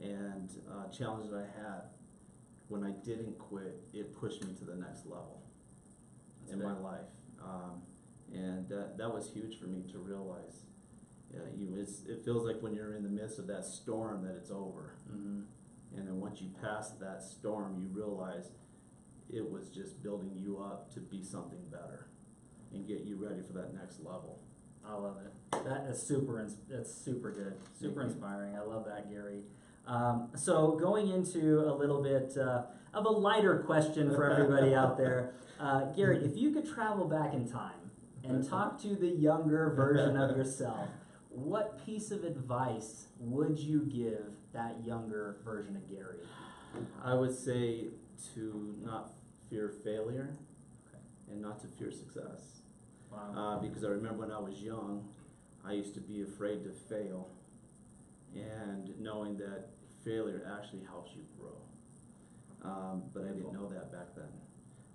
and 0.00 0.50
uh, 0.68 0.90
challenge 0.90 1.30
that 1.30 1.36
I 1.36 1.62
had, 1.62 1.82
when 2.68 2.82
I 2.82 2.90
didn't 3.04 3.38
quit, 3.38 3.80
it 3.92 4.18
pushed 4.18 4.42
me 4.44 4.54
to 4.54 4.64
the 4.64 4.74
next 4.74 5.04
level 5.06 5.42
That's 6.40 6.54
in 6.54 6.58
big. 6.58 6.68
my 6.68 6.78
life. 6.78 7.06
Um, 7.42 7.82
and 8.32 8.68
that, 8.68 8.98
that 8.98 9.12
was 9.12 9.30
huge 9.32 9.58
for 9.58 9.66
me 9.66 9.82
to 9.92 9.98
realize. 9.98 10.64
Yeah, 11.32 11.40
you, 11.56 11.74
it's, 11.76 12.04
it 12.06 12.24
feels 12.24 12.46
like 12.46 12.62
when 12.62 12.74
you're 12.74 12.94
in 12.94 13.02
the 13.02 13.08
midst 13.08 13.38
of 13.38 13.46
that 13.48 13.64
storm 13.64 14.24
that 14.24 14.36
it's 14.36 14.50
over. 14.50 14.94
Mm-hmm. 15.10 15.40
And 15.96 16.08
then 16.08 16.20
once 16.20 16.40
you 16.40 16.50
pass 16.62 16.90
that 17.00 17.22
storm, 17.22 17.76
you 17.80 17.88
realize 17.92 18.50
it 19.30 19.48
was 19.48 19.68
just 19.68 20.02
building 20.02 20.32
you 20.34 20.58
up 20.58 20.92
to 20.94 21.00
be 21.00 21.22
something 21.22 21.60
better 21.70 22.08
and 22.72 22.86
get 22.86 23.02
you 23.02 23.16
ready 23.16 23.42
for 23.42 23.52
that 23.54 23.74
next 23.74 23.98
level. 24.00 24.40
I 24.86 24.94
love 24.94 25.16
it. 25.24 25.64
That 25.64 25.86
is 25.88 26.02
super. 26.02 26.46
That's 26.68 26.92
super 26.92 27.32
good. 27.32 27.54
Super 27.78 28.02
inspiring. 28.02 28.54
I 28.56 28.60
love 28.60 28.84
that, 28.86 29.10
Gary. 29.10 29.42
Um, 29.86 30.30
so 30.36 30.72
going 30.72 31.08
into 31.08 31.60
a 31.60 31.74
little 31.74 32.02
bit 32.02 32.36
uh, 32.36 32.62
of 32.92 33.06
a 33.06 33.10
lighter 33.10 33.62
question 33.66 34.14
for 34.14 34.30
everybody 34.30 34.74
out 34.74 34.96
there, 34.96 35.34
uh, 35.60 35.86
Gary, 35.96 36.18
if 36.24 36.36
you 36.36 36.52
could 36.52 36.68
travel 36.68 37.06
back 37.06 37.32
in 37.32 37.48
time 37.48 37.83
and 38.24 38.48
talk 38.48 38.80
to 38.82 38.94
the 38.94 39.08
younger 39.08 39.72
version 39.76 40.16
of 40.16 40.36
yourself, 40.36 40.88
what 41.28 41.84
piece 41.84 42.10
of 42.10 42.24
advice 42.24 43.06
would 43.18 43.58
you 43.58 43.80
give 43.82 44.24
that 44.52 44.76
younger 44.84 45.36
version 45.44 45.76
of 45.76 45.88
Gary? 45.88 46.18
I 47.02 47.14
would 47.14 47.34
say 47.36 47.88
to 48.34 48.74
not 48.82 49.12
fear 49.50 49.68
failure 49.84 50.36
Okay. 50.88 50.98
and 51.30 51.42
not 51.42 51.60
to 51.60 51.66
fear 51.78 51.90
success. 51.90 52.62
Wow. 53.12 53.32
Uh, 53.36 53.60
because 53.60 53.84
I 53.84 53.88
remember 53.88 54.20
when 54.20 54.32
I 54.32 54.38
was 54.40 54.60
young, 54.62 55.08
I 55.64 55.72
used 55.72 55.94
to 55.94 56.00
be 56.00 56.22
afraid 56.22 56.64
to 56.64 56.70
fail, 56.70 57.28
and 58.34 58.92
knowing 59.00 59.36
that 59.38 59.68
failure 60.04 60.42
actually 60.58 60.82
helps 60.84 61.12
you 61.14 61.22
grow. 61.38 61.56
Um, 62.68 63.02
but 63.12 63.24
I 63.24 63.28
didn't 63.28 63.52
know 63.52 63.68
that 63.68 63.92
back 63.92 64.14
then. 64.16 64.28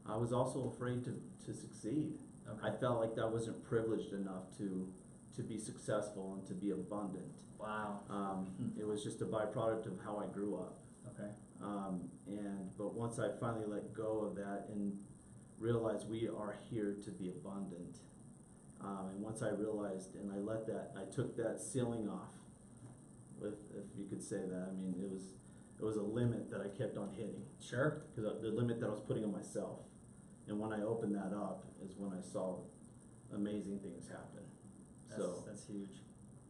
I 0.06 0.16
was 0.18 0.34
also 0.34 0.72
afraid 0.76 1.04
to, 1.06 1.14
to 1.46 1.54
succeed. 1.54 2.14
I 2.64 2.72
felt 2.72 3.00
like 3.00 3.18
I 3.22 3.26
wasn't 3.26 3.64
privileged 3.64 4.14
enough 4.14 4.56
to, 4.58 4.88
to 5.36 5.44
be 5.44 5.58
successful 5.58 6.34
and 6.38 6.48
to 6.48 6.54
be 6.54 6.72
abundant. 6.72 7.42
Wow. 7.60 8.00
Um, 8.10 8.74
it 8.80 8.88
was 8.88 9.04
just 9.04 9.22
a 9.22 9.26
byproduct 9.26 9.86
of 9.86 9.94
how 10.04 10.18
I 10.18 10.28
grew 10.34 10.56
up. 10.56 10.80
Okay. 11.08 11.30
Um, 11.62 12.02
and 12.28 12.70
but 12.78 12.94
once 12.94 13.20
I 13.20 13.28
finally 13.40 13.66
let 13.68 13.94
go 13.94 14.20
of 14.22 14.36
that 14.36 14.68
and 14.70 14.98
realized 15.60 16.10
we 16.10 16.28
are 16.30 16.56
here 16.70 16.96
to 17.04 17.12
be 17.12 17.30
abundant, 17.30 17.98
um, 18.82 19.10
and 19.14 19.22
once 19.22 19.42
I 19.42 19.50
realized 19.50 20.16
and 20.16 20.32
I 20.32 20.38
let 20.38 20.66
that, 20.68 20.92
I 20.98 21.04
took 21.14 21.36
that 21.36 21.60
ceiling 21.60 22.08
off, 22.10 22.32
with 23.42 23.56
if 23.76 23.98
you 23.98 24.06
could 24.06 24.24
say 24.24 24.38
that. 24.38 24.70
I 24.72 24.74
mean, 24.76 24.96
it 25.02 25.10
was 25.12 25.36
it 25.80 25.84
was 25.84 25.98
a 25.98 26.02
limit 26.02 26.50
that 26.52 26.62
I 26.62 26.68
kept 26.78 26.98
on 26.98 27.10
hitting 27.12 27.42
Sure. 27.62 28.04
because 28.16 28.42
the 28.42 28.50
limit 28.50 28.80
that 28.82 28.88
I 28.88 28.90
was 28.90 29.02
putting 29.02 29.24
on 29.24 29.32
myself. 29.32 29.80
And 30.50 30.60
when 30.60 30.74
I 30.74 30.82
opened 30.84 31.16
that 31.16 31.32
up, 31.36 31.64
is 31.86 31.94
when 31.98 32.12
I 32.12 32.22
saw 32.22 32.58
amazing 33.34 33.80
things 33.80 34.08
happen. 34.08 34.44
That's, 35.10 35.22
so 35.22 35.44
that's 35.48 35.66
huge. 35.66 36.02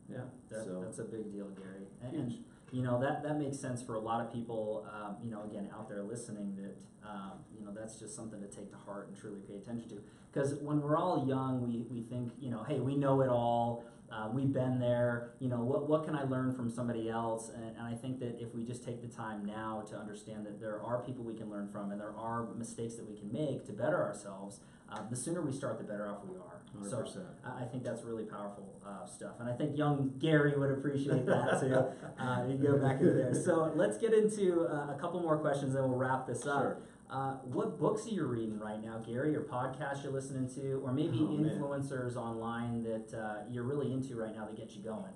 yeah, 0.09 0.19
That, 0.49 0.63
so 0.65 0.81
that's 0.83 0.99
a 0.99 1.03
big 1.03 1.31
deal, 1.31 1.49
Gary. 1.49 1.85
And, 2.01 2.31
huge. 2.31 2.41
you 2.71 2.81
know 2.81 2.99
that 2.99 3.23
that 3.23 3.37
makes 3.37 3.59
sense 3.59 3.81
for 3.81 3.95
a 3.95 3.99
lot 3.99 4.25
of 4.25 4.33
people. 4.33 4.87
Um, 4.91 5.17
you 5.23 5.29
know, 5.29 5.43
again, 5.43 5.69
out 5.73 5.89
there 5.89 6.01
listening, 6.03 6.55
that 6.55 6.75
um, 7.07 7.33
you 7.53 7.63
know 7.63 7.71
that's 7.73 7.99
just 7.99 8.15
something 8.15 8.39
to 8.41 8.47
take 8.47 8.71
to 8.71 8.77
heart 8.77 9.09
and 9.09 9.17
truly 9.17 9.41
pay 9.41 9.55
attention 9.55 9.89
to. 9.89 10.01
Because 10.31 10.55
when 10.55 10.81
we're 10.81 10.97
all 10.97 11.25
young, 11.27 11.61
we 11.61 11.85
we 11.89 12.01
think, 12.03 12.31
you 12.39 12.49
know, 12.51 12.63
hey, 12.63 12.79
we 12.79 12.95
know 12.95 13.21
it 13.21 13.29
all. 13.29 13.83
Uh, 14.11 14.29
we've 14.33 14.51
been 14.51 14.79
there. 14.79 15.31
You 15.39 15.49
know, 15.49 15.57
what 15.57 15.87
what 15.87 16.05
can 16.05 16.15
I 16.15 16.23
learn 16.23 16.53
from 16.55 16.69
somebody 16.69 17.09
else? 17.09 17.49
And, 17.49 17.63
and 17.77 17.85
I 17.87 17.93
think 17.95 18.19
that 18.19 18.41
if 18.41 18.53
we 18.55 18.63
just 18.63 18.83
take 18.83 19.01
the 19.01 19.07
time 19.07 19.45
now 19.45 19.83
to 19.89 19.95
understand 19.97 20.45
that 20.45 20.59
there 20.59 20.81
are 20.81 21.01
people 21.03 21.23
we 21.23 21.35
can 21.35 21.49
learn 21.49 21.69
from, 21.71 21.91
and 21.91 21.99
there 21.99 22.13
are 22.17 22.47
mistakes 22.57 22.95
that 22.95 23.09
we 23.09 23.15
can 23.17 23.31
make 23.31 23.65
to 23.67 23.73
better 23.73 24.01
ourselves, 24.03 24.61
uh, 24.91 25.01
the 25.09 25.15
sooner 25.15 25.41
we 25.41 25.51
start, 25.51 25.77
the 25.77 25.83
better 25.83 26.07
off 26.07 26.19
we 26.27 26.35
are. 26.37 26.61
Hundred 26.73 26.89
So 26.89 27.01
percent. 27.01 27.25
I 27.45 27.63
think 27.65 27.83
that's 27.83 28.03
really 28.03 28.25
powerful 28.25 28.67
uh, 28.85 29.05
stuff, 29.05 29.33
and 29.39 29.49
I 29.49 29.53
think 29.53 29.77
young 29.77 30.13
Gary 30.19 30.53
would 30.57 30.71
appreciate 30.71 31.25
that 31.25 31.59
too. 31.59 31.83
Uh, 32.19 32.43
you 32.49 32.57
go 32.57 32.77
back 32.77 32.99
into 32.99 33.13
there. 33.13 33.33
So 33.33 33.71
let's 33.75 33.97
get 33.97 34.13
into 34.13 34.67
uh, 34.67 34.93
a 34.93 34.97
couple 34.99 35.21
more 35.21 35.37
questions, 35.37 35.73
and 35.73 35.87
we'll 35.87 35.97
wrap 35.97 36.27
this 36.27 36.45
up. 36.45 36.61
Sure. 36.61 36.77
Uh, 37.09 37.33
what 37.43 37.79
books 37.79 38.05
are 38.05 38.09
you 38.11 38.23
reading 38.25 38.59
right 38.59 38.83
now, 38.83 38.99
Gary, 38.99 39.35
or 39.35 39.41
podcasts 39.41 40.03
you're 40.03 40.11
listening 40.13 40.47
to, 40.53 40.73
or 40.85 40.91
maybe 40.91 41.17
Oh, 41.21 41.31
man. 41.37 41.49
influencers 41.49 42.15
online 42.15 42.83
that 42.83 43.13
uh, 43.17 43.37
you're 43.49 43.63
really 43.63 43.91
into 43.91 44.15
right 44.15 44.35
now 44.35 44.45
that 44.45 44.55
get 44.55 44.75
you 44.75 44.83
going? 44.83 45.13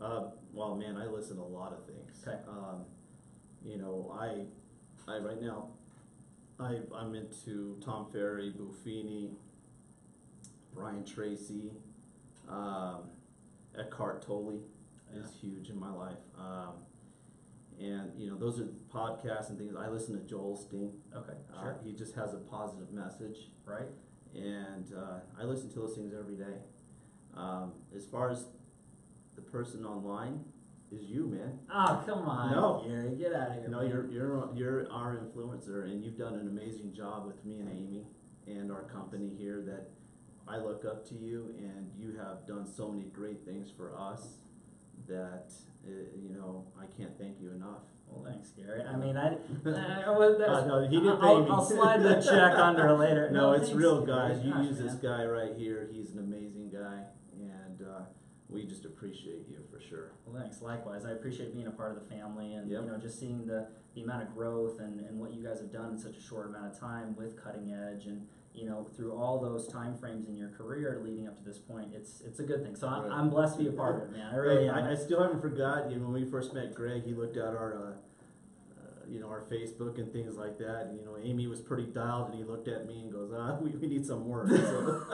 Uh, 0.00 0.30
well, 0.52 0.74
man, 0.74 0.96
I 0.96 1.06
listen 1.06 1.36
to 1.36 1.42
a 1.42 1.44
lot 1.44 1.72
of 1.72 1.84
things. 1.86 2.24
Okay. 2.26 2.36
Um, 2.48 2.84
you 3.64 3.78
know, 3.78 4.12
I, 4.18 4.44
I 5.10 5.18
right 5.18 5.40
now, 5.40 5.68
I 6.58 6.78
I'm 6.94 7.14
into 7.14 7.78
Tom 7.80 8.06
Ferry, 8.10 8.52
Buffini, 8.58 9.30
Brian 10.74 11.04
Tracy, 11.04 11.70
um, 12.48 13.02
Eckhart 13.78 14.22
Tolle 14.22 14.58
Yeah. 15.14 15.22
is 15.22 15.32
huge 15.40 15.70
in 15.70 15.78
my 15.78 15.92
life. 15.92 16.18
Um, 16.36 16.74
and 17.80 18.12
you 18.18 18.30
know, 18.30 18.36
those 18.36 18.60
are 18.60 18.68
podcasts 18.92 19.48
and 19.48 19.58
things. 19.58 19.74
I 19.76 19.88
listen 19.88 20.14
to 20.20 20.24
Joel 20.28 20.56
Osteen. 20.56 20.92
Okay, 21.16 21.32
Uh, 21.56 21.62
sure, 21.62 21.80
he 21.84 21.92
just 21.92 22.14
has 22.14 22.34
a 22.34 22.38
positive 22.38 22.92
message 22.92 23.50
right? 23.64 23.88
and 24.34 24.92
uh, 24.96 25.18
I 25.40 25.44
listen 25.44 25.70
to 25.72 25.78
those 25.80 25.94
things 25.96 26.12
every 26.18 26.36
day. 26.36 26.58
Um, 27.36 27.72
as 27.96 28.04
far 28.06 28.30
as 28.30 28.46
the 29.34 29.42
person 29.42 29.84
online, 29.84 30.44
is 30.92 31.02
you, 31.04 31.26
man. 31.26 31.58
Oh, 31.72 32.02
come 32.04 32.18
on, 32.28 32.50
No. 32.50 32.82
Gary, 32.84 33.14
get 33.14 33.32
out 33.32 33.48
of 33.50 33.54
here. 33.54 33.68
Know, 33.68 33.78
man. 33.80 33.88
you're 33.90 34.10
you're 34.10 34.48
you're 34.54 34.92
our 34.92 35.16
influencer, 35.18 35.84
and 35.84 36.02
you've 36.04 36.18
done 36.18 36.34
an 36.34 36.48
amazing 36.48 36.92
job 36.92 37.26
with 37.26 37.44
me 37.44 37.60
and 37.60 37.68
Amy 37.70 38.06
and 38.48 38.72
our 38.72 38.82
company 38.82 39.30
here. 39.38 39.62
That 39.62 39.90
I 40.48 40.56
look 40.58 40.84
up 40.84 41.08
to 41.10 41.14
you, 41.14 41.54
and 41.58 41.90
you 41.96 42.16
have 42.18 42.44
done 42.46 42.66
so 42.66 42.90
many 42.90 43.04
great 43.04 43.44
things 43.44 43.70
for 43.70 43.96
us. 43.96 44.38
That 45.08 45.52
uh, 45.86 45.90
you 46.20 46.30
know, 46.34 46.64
I 46.80 46.84
can't 46.96 47.16
thank 47.18 47.40
you 47.40 47.50
enough. 47.52 47.82
Well, 48.08 48.24
thanks, 48.30 48.50
Gary. 48.50 48.82
I 48.82 48.96
mean, 48.96 49.16
I, 49.16 49.28
I, 49.66 50.10
well, 50.10 50.42
Uh, 50.42 50.66
no, 50.66 50.88
he 50.88 50.96
didn't 50.98 51.20
pay 51.20 51.26
I'll, 51.26 51.44
me. 51.44 51.50
I'll 51.50 51.64
slide 51.64 52.02
the 52.02 52.16
check 52.20 52.58
under 52.58 52.92
later. 52.94 53.30
No, 53.30 53.52
it's 53.52 53.66
thanks, 53.68 53.78
real, 53.78 54.04
guys. 54.04 54.40
You 54.44 54.54
use 54.62 54.78
this 54.78 54.94
guy 54.94 55.24
right 55.24 55.52
here. 55.56 55.88
He's 55.92 56.10
an 56.10 56.18
amazing 56.18 56.70
guy, 56.70 57.04
and 57.38 57.80
uh, 57.86 58.00
we 58.48 58.64
just 58.66 58.84
appreciate 58.84 59.46
you 59.48 59.58
for 59.70 59.80
sure. 59.80 60.10
Well, 60.26 60.40
thanks. 60.42 60.60
Likewise, 60.60 61.04
I 61.04 61.12
appreciate 61.12 61.54
being 61.54 61.68
a 61.68 61.70
part 61.70 61.96
of 61.96 62.02
the 62.02 62.14
family 62.14 62.54
and 62.54 62.68
Yep. 62.70 62.82
you 62.82 62.88
know 62.90 62.98
just 62.98 63.18
seeing 63.20 63.46
the, 63.46 63.68
the 63.94 64.02
amount 64.02 64.24
of 64.24 64.34
growth 64.34 64.80
and, 64.80 65.00
and 65.00 65.18
what 65.20 65.32
you 65.32 65.42
guys 65.42 65.60
have 65.60 65.72
done 65.72 65.90
in 65.92 65.98
such 65.98 66.16
a 66.16 66.20
short 66.22 66.48
amount 66.48 66.72
of 66.72 66.78
time 66.80 67.14
with 67.16 67.42
Cutting 67.42 67.72
Edge 67.72 68.06
and 68.06 68.26
you 68.54 68.66
know 68.66 68.88
through 68.96 69.12
all 69.12 69.38
those 69.40 69.68
time 69.68 69.96
frames 69.96 70.26
in 70.28 70.36
your 70.36 70.48
career 70.50 71.00
leading 71.04 71.26
up 71.28 71.36
to 71.38 71.44
this 71.44 71.58
point. 71.58 71.88
It's 71.94 72.20
it's 72.22 72.40
a 72.40 72.42
good 72.44 72.62
thing. 72.64 72.74
So 72.76 72.88
I'm, 72.88 73.02
Right. 73.04 73.12
I'm 73.12 73.30
blessed 73.30 73.56
to 73.58 73.62
be 73.62 73.68
a 73.68 73.72
part 73.72 73.96
of 73.96 74.02
it, 74.10 74.12
man. 74.16 74.28
I 74.32 74.36
really 74.36 74.68
am. 74.68 74.74
I, 74.74 74.90
I 74.92 74.94
still 74.94 75.22
haven't 75.22 75.40
forgotten. 75.40 75.90
You 75.90 75.98
know, 75.98 76.06
when 76.08 76.22
we 76.22 76.30
first 76.30 76.52
met 76.54 76.74
Greg, 76.74 77.04
he 77.04 77.14
looked 77.14 77.36
at 77.36 77.44
our, 77.54 77.74
uh, 77.76 78.80
uh, 78.80 79.06
you 79.08 79.20
know, 79.20 79.28
our 79.28 79.42
Facebook 79.50 79.98
and 79.98 80.12
things 80.12 80.36
like 80.36 80.58
that. 80.58 80.86
And, 80.88 80.98
you 80.98 81.04
know, 81.04 81.16
Amy 81.22 81.46
was 81.46 81.60
pretty 81.60 81.86
dialed, 81.86 82.30
and 82.30 82.34
he 82.38 82.44
looked 82.44 82.68
at 82.68 82.86
me 82.86 83.02
and 83.02 83.12
goes, 83.12 83.30
"Ah, 83.34 83.56
we, 83.60 83.70
we 83.70 83.86
need 83.86 84.04
some 84.04 84.26
work." 84.26 84.48
So. 84.48 85.04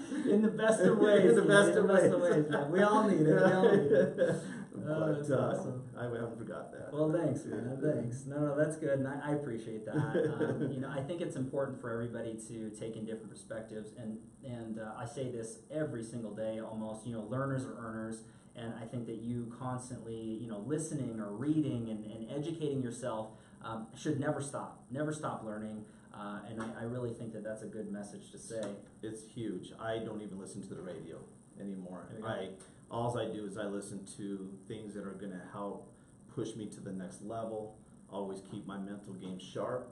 in 0.30 0.42
the 0.42 0.48
best 0.48 0.80
of 0.80 0.98
ways. 0.98 1.30
In 1.30 1.36
the 1.36 1.42
best 1.42 1.70
in 1.70 1.78
of 1.78 1.86
the 1.88 1.94
best 1.94 2.06
of 2.06 2.20
ways. 2.20 2.34
ways, 2.34 2.50
man. 2.50 2.70
We 2.70 2.82
all 2.82 3.08
need 3.08 3.20
it. 3.20 3.34
We 3.36 3.52
all 3.52 3.62
need 3.70 3.92
it. 3.92 4.36
But 4.74 4.82
Oh, 4.90 5.14
that's 5.14 5.30
uh, 5.30 5.52
awesome. 5.52 5.82
I 5.96 6.04
haven't 6.04 6.36
forgot 6.36 6.72
that. 6.72 6.92
Well, 6.92 7.12
thanks, 7.12 7.44
man. 7.44 7.78
Yeah. 7.80 7.92
Thanks. 7.92 8.26
No, 8.26 8.40
no, 8.40 8.56
that's 8.56 8.76
good, 8.76 8.98
and 8.98 9.06
I, 9.06 9.20
I 9.24 9.32
appreciate 9.34 9.84
that. 9.86 9.94
Um, 10.34 10.72
you 10.72 10.80
know, 10.80 10.90
I 10.90 11.00
think 11.00 11.20
it's 11.20 11.36
important 11.36 11.80
for 11.80 11.92
everybody 11.92 12.36
to 12.48 12.70
take 12.70 12.96
in 12.96 13.04
different 13.04 13.30
perspectives, 13.30 13.92
and 13.96 14.18
and 14.44 14.80
uh, 14.80 14.92
I 14.98 15.06
say 15.06 15.30
this 15.30 15.58
every 15.70 16.02
single 16.02 16.34
day, 16.34 16.60
almost. 16.60 17.06
You 17.06 17.14
know, 17.14 17.22
learners 17.22 17.64
are 17.64 17.76
earners, 17.78 18.22
and 18.56 18.72
I 18.82 18.86
think 18.86 19.06
that 19.06 19.16
you 19.16 19.52
constantly, 19.58 20.16
you 20.16 20.48
know, 20.48 20.58
listening 20.66 21.20
or 21.20 21.30
reading 21.30 21.88
and, 21.90 22.04
and 22.04 22.30
educating 22.30 22.82
yourself 22.82 23.30
um, 23.64 23.86
should 23.96 24.18
never 24.18 24.40
stop. 24.40 24.84
Never 24.90 25.12
stop 25.12 25.44
learning, 25.44 25.84
uh, 26.12 26.40
and 26.48 26.60
I, 26.60 26.66
I 26.80 26.84
really 26.84 27.12
think 27.12 27.32
that 27.34 27.44
that's 27.44 27.62
a 27.62 27.66
good 27.66 27.92
message 27.92 28.30
to 28.32 28.38
say. 28.38 28.62
It's 29.02 29.22
huge. 29.34 29.72
I 29.80 29.98
don't 29.98 30.20
even 30.22 30.38
listen 30.38 30.66
to 30.68 30.74
the 30.74 30.82
radio 30.82 31.18
anymore. 31.60 32.08
There 32.10 32.18
you 32.18 32.24
go. 32.24 32.30
I 32.30 32.48
alls 32.90 33.16
I 33.16 33.26
do 33.26 33.46
is 33.46 33.56
I 33.58 33.64
listen 33.64 34.06
to 34.16 34.50
things 34.68 34.94
that 34.94 35.04
are 35.04 35.14
going 35.14 35.32
to 35.32 35.40
help 35.52 35.92
push 36.34 36.54
me 36.56 36.66
to 36.66 36.80
the 36.80 36.92
next 36.92 37.22
level. 37.22 37.76
Always 38.10 38.40
keep 38.50 38.66
my 38.66 38.78
mental 38.78 39.14
game 39.14 39.38
sharp, 39.38 39.90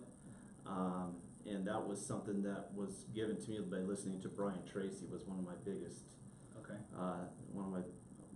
um, 0.67 1.15
and 1.47 1.67
that 1.67 1.85
was 1.87 2.05
something 2.05 2.43
that 2.43 2.69
was 2.75 3.07
given 3.15 3.41
to 3.41 3.51
me 3.51 3.59
by 3.61 3.79
listening 3.79 4.21
to 4.21 4.29
Brian 4.29 4.61
Tracy 4.71 5.07
was 5.11 5.25
one 5.25 5.39
of 5.39 5.45
my 5.45 5.55
biggest, 5.65 6.05
Okay. 6.59 6.79
uh, 6.97 7.25
one 7.53 7.65
of 7.67 7.73
my, 7.73 7.81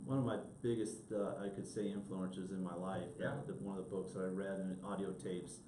one 0.04 0.18
of 0.18 0.24
my 0.24 0.38
biggest, 0.62 1.12
uh, 1.12 1.44
I 1.44 1.48
could 1.50 1.68
say 1.68 1.92
influencers 1.94 2.50
in 2.50 2.62
my 2.64 2.74
life. 2.74 3.08
Yeah. 3.20 3.34
The, 3.46 3.52
one 3.54 3.78
of 3.78 3.84
the 3.84 3.90
books 3.90 4.12
that 4.14 4.20
I 4.20 4.28
read 4.28 4.58
and 4.58 4.76
audio 4.84 5.12
tapes 5.12 5.60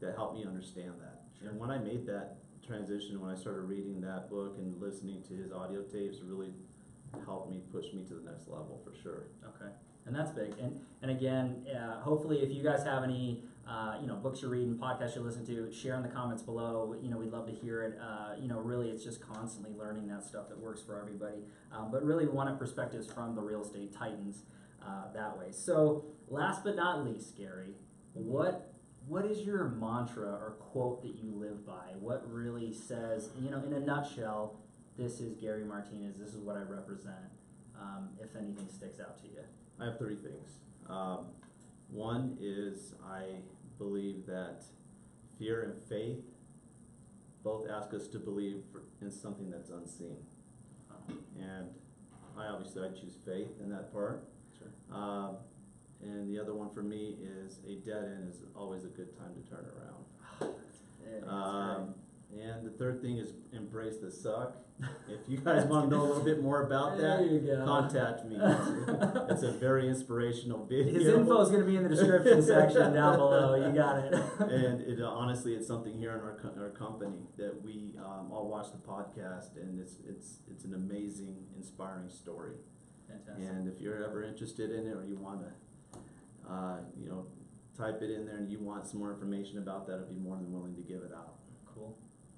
that 0.00 0.16
helped 0.16 0.36
me 0.36 0.44
understand 0.44 0.92
that. 1.00 1.22
Sure. 1.38 1.48
And 1.50 1.58
when 1.58 1.70
I 1.70 1.78
made 1.78 2.04
that 2.06 2.38
transition, 2.66 3.20
when 3.20 3.30
I 3.30 3.36
started 3.36 3.62
reading 3.62 4.00
that 4.02 4.28
book 4.28 4.56
and 4.58 4.78
listening 4.80 5.22
to 5.28 5.34
his 5.34 5.50
audio 5.52 5.82
tapes, 5.82 6.18
really 6.22 6.52
helped 7.24 7.50
me, 7.50 7.62
push 7.72 7.92
me 7.92 8.04
to 8.04 8.14
the 8.14 8.30
next 8.30 8.48
level 8.48 8.80
for 8.84 8.94
sure. 9.02 9.24
Okay, 9.44 9.70
and 10.06 10.14
that's 10.14 10.30
big. 10.30 10.54
And 10.60 10.80
and 11.02 11.10
again, 11.10 11.66
uh, 11.74 12.00
hopefully, 12.00 12.38
if 12.42 12.50
you 12.50 12.62
guys 12.62 12.84
have 12.84 13.04
any, 13.04 13.44
uh, 13.68 13.96
you 14.00 14.06
know, 14.06 14.16
books 14.16 14.42
you're 14.42 14.50
reading, 14.50 14.76
podcasts 14.76 15.14
you 15.16 15.22
listen 15.22 15.44
to, 15.46 15.72
share 15.72 15.96
in 15.96 16.02
the 16.02 16.08
comments 16.08 16.42
below. 16.42 16.96
You 17.00 17.10
know, 17.10 17.18
we'd 17.18 17.32
love 17.32 17.46
to 17.46 17.52
hear 17.52 17.82
it. 17.82 17.98
Uh, 18.00 18.34
you 18.40 18.48
know, 18.48 18.58
really, 18.58 18.90
it's 18.90 19.04
just 19.04 19.20
constantly 19.20 19.72
learning 19.78 20.08
that 20.08 20.24
stuff 20.24 20.48
that 20.48 20.58
works 20.58 20.80
for 20.82 21.00
everybody. 21.00 21.44
Um, 21.72 21.90
but 21.90 22.04
really, 22.04 22.26
we 22.26 22.32
wanted 22.32 22.58
perspectives 22.58 23.06
from 23.12 23.34
the 23.34 23.42
real 23.42 23.62
estate 23.62 23.94
titans 23.94 24.42
uh, 24.82 25.12
that 25.14 25.38
way. 25.38 25.46
So, 25.50 26.04
last 26.28 26.64
but 26.64 26.76
not 26.76 27.04
least, 27.04 27.36
Gary, 27.36 27.74
what 28.14 28.72
what 29.06 29.26
is 29.26 29.40
your 29.40 29.68
mantra 29.68 30.28
or 30.28 30.56
quote 30.60 31.02
that 31.02 31.16
you 31.22 31.32
live 31.34 31.66
by? 31.66 31.94
What 31.98 32.22
really 32.30 32.72
says, 32.72 33.30
you 33.40 33.50
know, 33.50 33.62
in 33.66 33.72
a 33.72 33.80
nutshell, 33.80 34.60
this 34.98 35.20
is 35.20 35.34
Gary 35.34 35.64
Martinez. 35.64 36.16
This 36.18 36.34
is 36.34 36.40
what 36.40 36.56
I 36.56 36.60
represent. 36.60 37.16
Um, 37.80 38.10
if 38.20 38.36
anything 38.36 38.68
sticks 38.68 39.00
out 39.00 39.18
to 39.22 39.24
you. 39.24 39.40
I 39.80 39.86
have 39.86 39.98
three 39.98 40.16
things. 40.16 40.60
Um, 40.88 41.26
one 41.90 42.36
is 42.40 42.94
I 43.04 43.24
believe 43.78 44.26
that 44.26 44.62
fear 45.38 45.62
and 45.62 45.82
faith 45.88 46.24
both 47.42 47.68
ask 47.68 47.92
us 47.92 48.06
to 48.08 48.18
believe 48.18 48.62
for, 48.70 48.82
in 49.00 49.10
something 49.10 49.50
that's 49.50 49.70
unseen. 49.70 50.16
And 51.36 51.68
I 52.38 52.46
obviously 52.46 52.82
I 52.82 52.88
choose 52.88 53.16
faith 53.26 53.50
in 53.60 53.70
that 53.70 53.92
part. 53.92 54.28
Sure. 54.56 54.68
Um, 54.96 55.36
and 56.02 56.28
the 56.28 56.40
other 56.40 56.54
one 56.54 56.70
for 56.70 56.82
me 56.82 57.16
is 57.20 57.58
a 57.66 57.74
dead 57.84 58.04
end 58.04 58.28
is 58.28 58.42
always 58.54 58.84
a 58.84 58.88
good 58.88 59.16
time 59.18 59.34
to 59.34 59.50
turn 59.50 59.66
around. 59.66 60.54
Um, 61.28 61.94
and 62.40 62.64
the 62.64 62.70
third 62.70 63.02
thing 63.02 63.18
is 63.18 63.32
embrace 63.52 63.96
the 63.98 64.10
suck. 64.10 64.56
If 65.08 65.28
you 65.28 65.38
guys 65.38 65.64
want 65.66 65.88
to 65.90 65.96
know 65.96 66.02
a 66.02 66.06
little 66.06 66.24
bit 66.24 66.42
more 66.42 66.62
about 66.66 66.98
There 66.98 67.18
that, 67.18 67.30
you 67.30 67.40
go. 67.40 67.64
contact 67.64 68.24
me. 68.24 68.36
It's, 69.30 69.42
a 69.42 69.52
very 69.52 69.88
inspirational 69.88 70.64
video. 70.66 70.94
His 70.94 71.06
info 71.06 71.40
is 71.40 71.50
going 71.50 71.60
to 71.60 71.66
be 71.66 71.76
in 71.76 71.84
the 71.84 71.88
description 71.90 72.42
section 72.54 72.92
down 72.94 73.16
below. 73.16 73.54
You 73.54 73.72
got 73.72 73.98
it. 73.98 74.14
and 74.40 74.80
it 74.80 75.00
uh, 75.00 75.06
honestly, 75.06 75.54
it's 75.54 75.66
something 75.68 75.96
here 75.96 76.12
in 76.14 76.20
our 76.20 76.36
co- 76.42 76.60
our 76.60 76.70
company 76.70 77.18
that 77.36 77.62
we 77.62 77.94
um, 77.98 78.32
all 78.32 78.48
watch 78.48 78.66
the 78.72 78.78
podcast, 78.78 79.56
and 79.56 79.78
it's 79.78 79.96
it's 80.08 80.38
it's 80.50 80.64
an 80.64 80.74
amazing, 80.74 81.36
inspiring 81.56 82.08
story. 82.08 82.54
Fantastic. 83.08 83.48
And 83.48 83.68
if 83.68 83.80
you're 83.80 84.02
ever 84.04 84.24
interested 84.24 84.70
in 84.72 84.86
it, 84.86 84.96
or 84.96 85.04
you 85.04 85.16
want 85.16 85.42
to, 85.42 86.50
uh, 86.50 86.76
you 86.98 87.08
know, 87.08 87.26
type 87.78 88.02
it 88.02 88.10
in 88.10 88.26
there, 88.26 88.36
and 88.38 88.50
you 88.50 88.58
want 88.58 88.86
some 88.86 88.98
more 88.98 89.12
information 89.12 89.58
about 89.58 89.86
that, 89.86 89.98
I'd 90.00 90.08
be 90.08 90.16
more 90.16 90.36
than 90.36 90.50
willing 90.52 90.74
to 90.74 90.82
give 90.82 91.02
it 91.02 91.12
out. 91.14 91.34
Cool. 91.72 91.96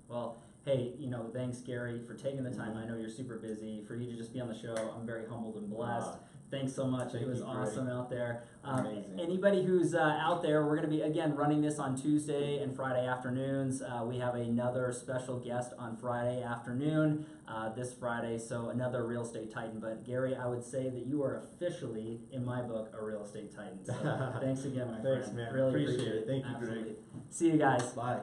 Well, 0.09 0.39
hey, 0.65 0.93
you 0.99 1.09
know, 1.09 1.31
thanks, 1.33 1.59
Gary, 1.59 2.01
for 2.07 2.15
taking 2.15 2.45
the 2.45 2.51
time. 2.51 2.77
I 2.77 2.87
know 2.87 2.97
you're 2.97 3.09
super 3.11 3.39
busy. 3.39 3.83
For 3.87 3.97
you 3.97 4.11
to 4.11 4.17
just 4.17 4.33
be 4.33 4.41
on 4.41 4.49
the 4.49 4.59
show, 4.59 4.75
I'm 4.97 5.07
very 5.07 5.27
humbled 5.29 5.57
and 5.57 5.69
blessed. 5.71 6.09
Uh, 6.09 6.17
Thanks 6.51 6.73
so 6.73 6.87
much. 6.87 7.11
Thank 7.11 7.25
it 7.25 7.29
was 7.29 7.43
awesome 7.43 7.89
out 7.89 8.11
there. 8.11 8.45
Um, 8.63 8.87
Amazing. 8.87 9.19
anybody 9.19 9.65
who's 9.65 9.95
uh, 9.95 10.19
out 10.21 10.43
there, 10.43 10.63
we're 10.65 10.77
going 10.77 10.89
to 10.89 10.97
be 10.97 11.01
again 11.03 11.35
running 11.35 11.61
this 11.61 11.79
on 11.81 11.97
Tuesday 11.97 12.63
and 12.63 12.77
Friday 12.77 13.07
afternoons. 13.07 13.83
Uh, 13.83 14.05
we 14.07 14.19
have 14.19 14.37
another 14.37 14.93
special 14.93 15.39
guest 15.41 15.73
on 15.79 15.97
Friday 15.97 16.43
afternoon, 16.43 17.27
uh, 17.49 17.71
this 17.71 17.93
Friday. 17.93 18.39
So 18.39 18.69
another 18.69 19.05
real 19.05 19.23
estate 19.23 19.53
titan. 19.53 19.81
But 19.81 20.05
Gary, 20.05 20.37
I 20.37 20.47
would 20.47 20.65
say 20.65 20.91
that 20.91 21.07
you 21.07 21.25
are 21.25 21.39
officially, 21.39 22.21
in 22.31 22.45
my 22.45 22.63
book, 22.63 22.95
a 22.97 23.05
real 23.05 23.25
estate 23.25 23.53
titan. 23.55 23.85
So 23.85 23.93
thanks 24.41 24.65
again, 24.65 24.93
my 24.93 25.01
Thanks, 25.01 25.27
friend. 25.27 25.37
man. 25.37 25.55
Really 25.55 25.69
Appreciate 25.71 25.95
appreciate 25.95 26.17
it. 26.17 26.27
Thank 26.29 26.45
you, 26.47 26.67
Greg. 26.67 26.97
See 27.31 27.51
you 27.51 27.57
guys. 27.57 27.83
Bye. 27.93 28.21